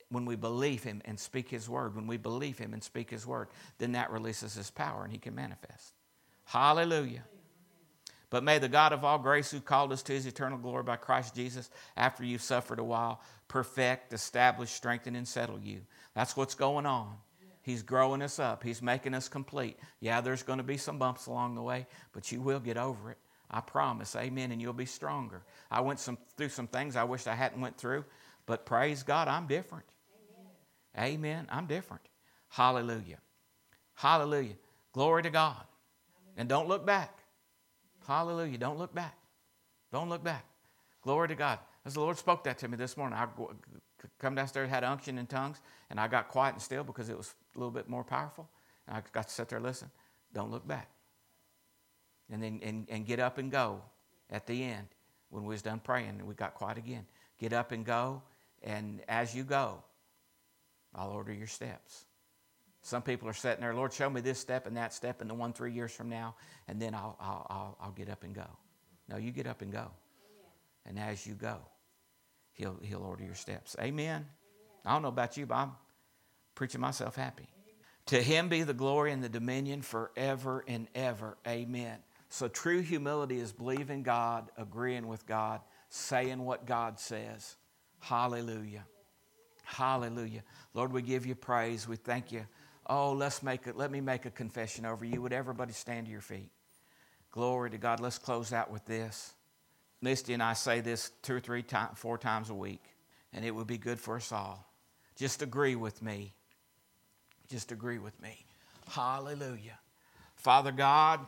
[0.10, 3.26] when we believe him and speak his word, when we believe him and speak his
[3.26, 5.94] word, then that releases his power and he can manifest.
[6.46, 7.24] Hallelujah.
[8.30, 10.98] But may the God of all grace, who called us to his eternal glory by
[10.98, 15.82] Christ Jesus, after you've suffered a while, perfect, establish, strengthen, and settle you.
[16.14, 17.16] That's what's going on.
[17.62, 19.78] He's growing us up, He's making us complete.
[20.00, 23.12] Yeah, there's going to be some bumps along the way, but you will get over
[23.12, 23.18] it.
[23.50, 24.16] I promise.
[24.16, 24.52] Amen.
[24.52, 25.42] And you'll be stronger.
[25.72, 28.06] I went some, through some things I wish I hadn't went through,
[28.46, 29.86] but praise God, I'm different.
[30.98, 31.48] Amen.
[31.50, 32.04] I'm different.
[32.50, 33.20] Hallelujah.
[33.94, 34.56] Hallelujah.
[34.94, 35.64] Glory to God.
[36.38, 37.20] And don't look back.
[38.08, 38.58] Hallelujah.
[38.58, 39.18] Don't look back.
[39.92, 40.46] Don't look back.
[41.02, 41.60] Glory to God.
[41.86, 43.28] As the Lord spoke that to me this morning, I
[44.20, 47.34] come downstairs, had unction in tongues, and I got quiet and still because it was
[47.56, 48.48] a little bit more powerful.
[48.88, 49.90] And I got to sit there and listen.
[50.34, 50.90] Don't look back.
[52.32, 53.82] And then and, and get up and go
[54.30, 54.88] at the end
[55.30, 57.06] when we was done praying and we got quiet again.
[57.40, 58.22] Get up and go,
[58.64, 59.84] and as you go,
[60.98, 62.06] I'll order your steps.
[62.82, 65.34] Some people are sitting there, Lord, show me this step and that step and the
[65.34, 66.36] one three years from now,
[66.68, 68.48] and then I'll, I'll, I'll, I'll get up and go.
[69.10, 69.92] No, you get up and go.
[70.86, 71.58] And as you go,
[72.54, 73.76] he'll, he'll order your steps.
[73.80, 74.26] Amen.
[74.86, 75.72] I don't know about you, but I'm
[76.56, 77.48] preaching myself happy.
[78.08, 81.38] To him be the glory and the dominion forever and ever.
[81.46, 81.98] Amen.
[82.30, 87.58] So true humility is believing God, agreeing with God, saying what God says.
[88.00, 88.86] Hallelujah.
[89.68, 90.44] Hallelujah.
[90.74, 91.88] Lord, we give you praise.
[91.88, 92.46] We thank you
[92.90, 95.22] Oh, let's make it, let me make a confession over you.
[95.22, 96.50] Would everybody stand to your feet?
[97.32, 98.00] Glory to God.
[98.00, 99.34] Let's close out with this.
[100.02, 102.84] Misty and I say this two or three times, four times a week,
[103.34, 104.66] and it would be good for us all.
[105.18, 106.34] Just agree with me.
[107.50, 108.46] Just agree with me.
[108.90, 109.80] Hallelujah.
[110.36, 111.20] Father God,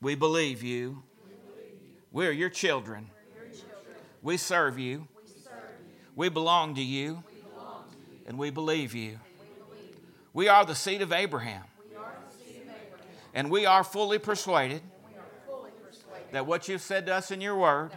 [0.00, 1.02] we believe you.
[2.10, 3.10] We are your children.
[4.22, 5.08] We serve you.
[6.16, 7.22] We belong to you.
[8.26, 9.20] And we believe you.
[10.32, 11.62] We are the seed of Abraham.
[13.32, 14.82] And we are fully persuaded
[16.32, 17.92] that what you've said to us in your word,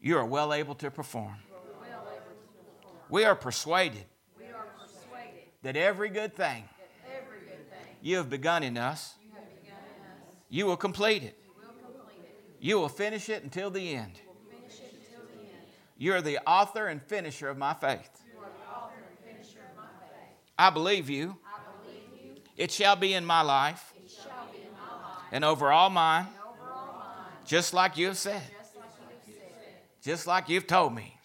[0.00, 1.36] you are well able to perform.
[3.08, 4.04] We are persuaded
[5.62, 6.64] that every good thing
[8.00, 9.14] you have begun in us,
[10.48, 11.38] you will complete it.
[12.60, 14.20] You will finish it until the end.
[15.98, 18.10] You are the author and finisher of my faith.
[20.58, 21.36] I believe you.
[22.56, 23.92] It shall be in my life
[25.32, 26.26] and over all mine,
[27.44, 28.42] just like you have said,
[30.02, 31.18] just like you've told me.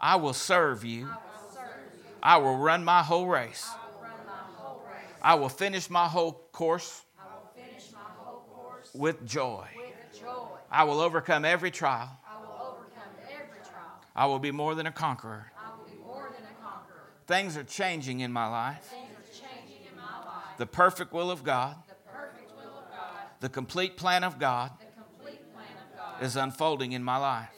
[0.00, 1.08] I will serve you.
[2.22, 3.66] I will run my whole race.
[5.22, 7.02] I will finish my whole course
[8.94, 9.66] with joy.
[10.70, 12.10] I will overcome every trial.
[14.16, 15.52] I will be more than a conqueror.
[17.26, 18.90] Things are changing in my life.
[20.56, 21.76] The perfect will of God,
[23.40, 24.70] the complete plan of God
[26.22, 27.50] is unfolding in my life.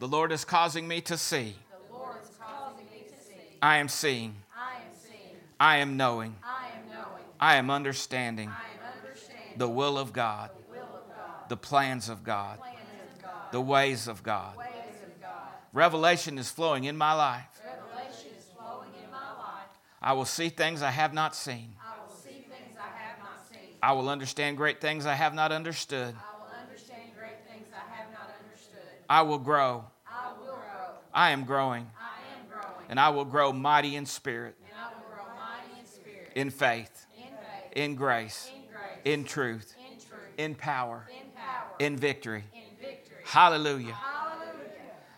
[0.00, 1.54] The Lord is causing me to see.
[3.62, 4.34] I am seeing.
[5.60, 6.36] I am knowing.
[7.40, 8.50] I am understanding.
[9.56, 10.50] The will of God,
[11.48, 12.58] the plans of God,
[13.52, 14.56] the ways of God.
[15.78, 17.44] Revelation is flowing in my life.
[17.64, 19.70] Revelation is flowing in my life.
[20.02, 21.76] I will see things I have not seen.
[21.80, 23.76] I will see things I have not seen.
[23.80, 26.16] I will understand great things I have not understood.
[26.16, 28.80] I will understand great things I have not understood.
[29.08, 29.84] I will grow.
[30.04, 30.94] I will grow.
[31.14, 31.86] I am growing.
[31.96, 32.86] I am growing.
[32.88, 36.50] And I will grow mighty in spirit, And I will grow mighty in spirit, in
[36.50, 41.70] faith, in faith, in grace, in grace, in truth, in truth, in power, in power,
[41.78, 42.42] in victory.
[42.52, 43.18] in victory.
[43.24, 43.92] Hallelujah.
[43.92, 44.17] Hallelujah.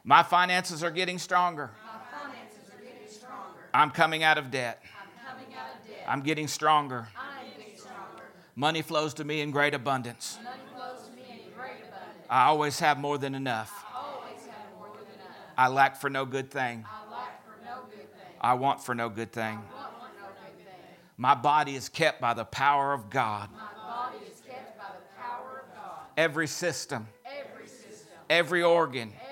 [0.04, 1.70] My finances are getting stronger.
[1.84, 3.68] My finances are getting stronger.
[3.74, 4.82] I'm coming out of debt.
[4.82, 6.04] I'm coming out of debt.
[6.08, 7.08] I'm getting stronger.
[7.16, 8.24] I am getting stronger.
[8.56, 10.38] Money flows to me in great abundance.
[10.42, 12.26] Money flows to me in great abundance.
[12.30, 13.70] I always have more than enough.
[13.92, 15.36] I always have more than enough.
[15.58, 16.84] I lack for no good thing.
[16.88, 18.36] I lack for no good thing.
[18.40, 19.56] I want for no good thing.
[19.56, 20.74] Want for no good thing.
[21.18, 23.50] My body is kept by the power of God.
[23.52, 26.00] My body is kept by the power of God.
[26.16, 29.29] Every system, Every system, every organ, every organ,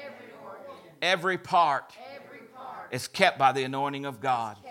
[1.03, 4.71] every part every part is kept by the anointing of God, by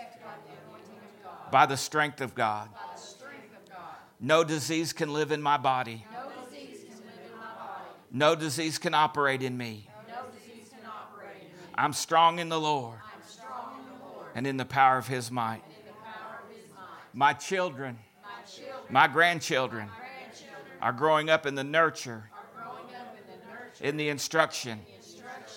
[0.66, 2.68] anointing of God, by the strength of God.
[2.72, 3.94] by the strength of God.
[4.20, 6.04] No disease can live in my body.
[6.12, 7.84] No disease can live in my body.
[8.10, 9.88] No disease can operate in me.
[10.08, 11.64] No disease can operate in me.
[11.76, 15.06] I'm strong in the Lord I'm strong in the Lord and in the power of
[15.06, 15.62] his might.
[15.64, 17.14] and in the power of His might.
[17.14, 22.94] My children, My children, my grandchildren grandchildren are growing up in the nurture, are growing
[22.94, 24.97] up in the nurture, in the instruction, instruction,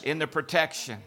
[0.04, 1.00] in the protection,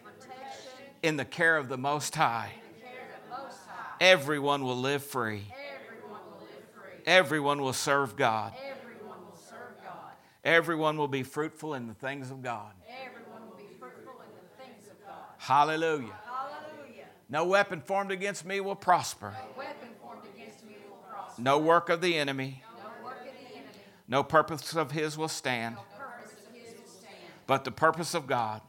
[1.02, 2.50] in the care of the Most High.
[2.54, 3.96] and care of the Most High.
[4.00, 5.44] Everyone will live free.
[5.82, 7.02] Everyone will live free.
[7.06, 8.52] Everyone will serve God.
[8.70, 10.12] Everyone will serve God.
[10.44, 12.72] Everyone will be fruitful in the things of God.
[13.04, 15.14] Everyone will be fruitful in the things of God.
[15.38, 16.12] Hallelujah.
[16.26, 17.04] Hallelujah.
[17.28, 19.32] No weapon formed against me will prosper.
[19.34, 21.42] No weapon formed against me will prosper.
[21.42, 23.68] No work of the enemy, No work of the enemy,
[24.08, 25.74] no purpose of his will stand.
[25.76, 27.14] no purpose of his will stand.
[27.46, 28.60] But the purpose of God,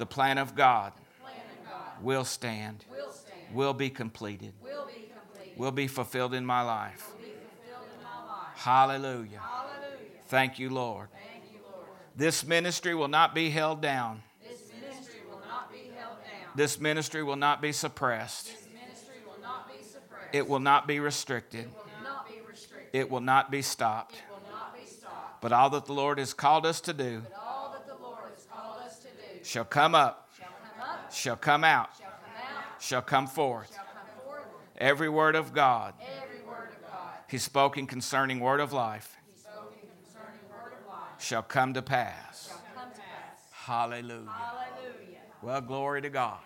[0.00, 0.92] the purpose of God, the plan of God,
[1.22, 5.86] plan of God, will stand, will stand, will be completed, will be completed, will be
[5.86, 7.12] fulfilled in my life.
[7.12, 8.56] will be fulfilled in my life.
[8.56, 9.38] Hallelujah.
[9.38, 9.98] Hallelujah.
[10.28, 11.08] Thank you, Lord.
[11.12, 11.86] Thank you, Lord.
[12.16, 14.22] This ministry will not be held down.
[14.42, 16.52] This ministry will not be held down.
[16.56, 18.46] This ministry will not be suppressed.
[18.46, 20.34] This ministry will not be suppressed.
[20.34, 21.60] It will not be restricted.
[21.60, 23.00] It will not be restricted.
[23.00, 24.14] It will not be stopped.
[24.14, 25.42] It will not be stopped.
[25.42, 28.30] But all that the Lord has called us to do But all that the Lord
[28.34, 32.06] has called us to do shall come up, shall come up, shall come out, shall
[32.06, 33.74] come out, shall come forth.
[33.74, 34.46] shall come forth.
[34.78, 39.40] Every word of God Every word of God He spoken concerning word of life he
[39.40, 42.52] spoken concerning word of life shall come to pass.
[42.76, 43.06] come to pass.
[43.50, 44.30] Hallelujah.
[44.30, 45.18] Hallelujah.
[45.42, 46.38] Well, glory to God.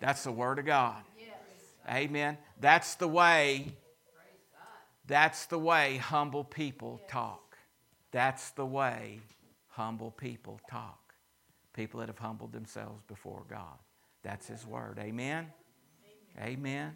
[0.00, 1.02] That's the word of God.
[1.18, 1.28] Yes.
[1.86, 2.38] Amen.
[2.58, 3.74] That's the way.
[5.06, 7.58] That's the way humble people talk.
[8.10, 9.20] That's the way
[9.68, 10.99] humble people talk.
[11.80, 13.78] People that have humbled themselves before God.
[14.22, 14.98] That's His word.
[15.00, 15.46] Amen.
[16.38, 16.94] Amen.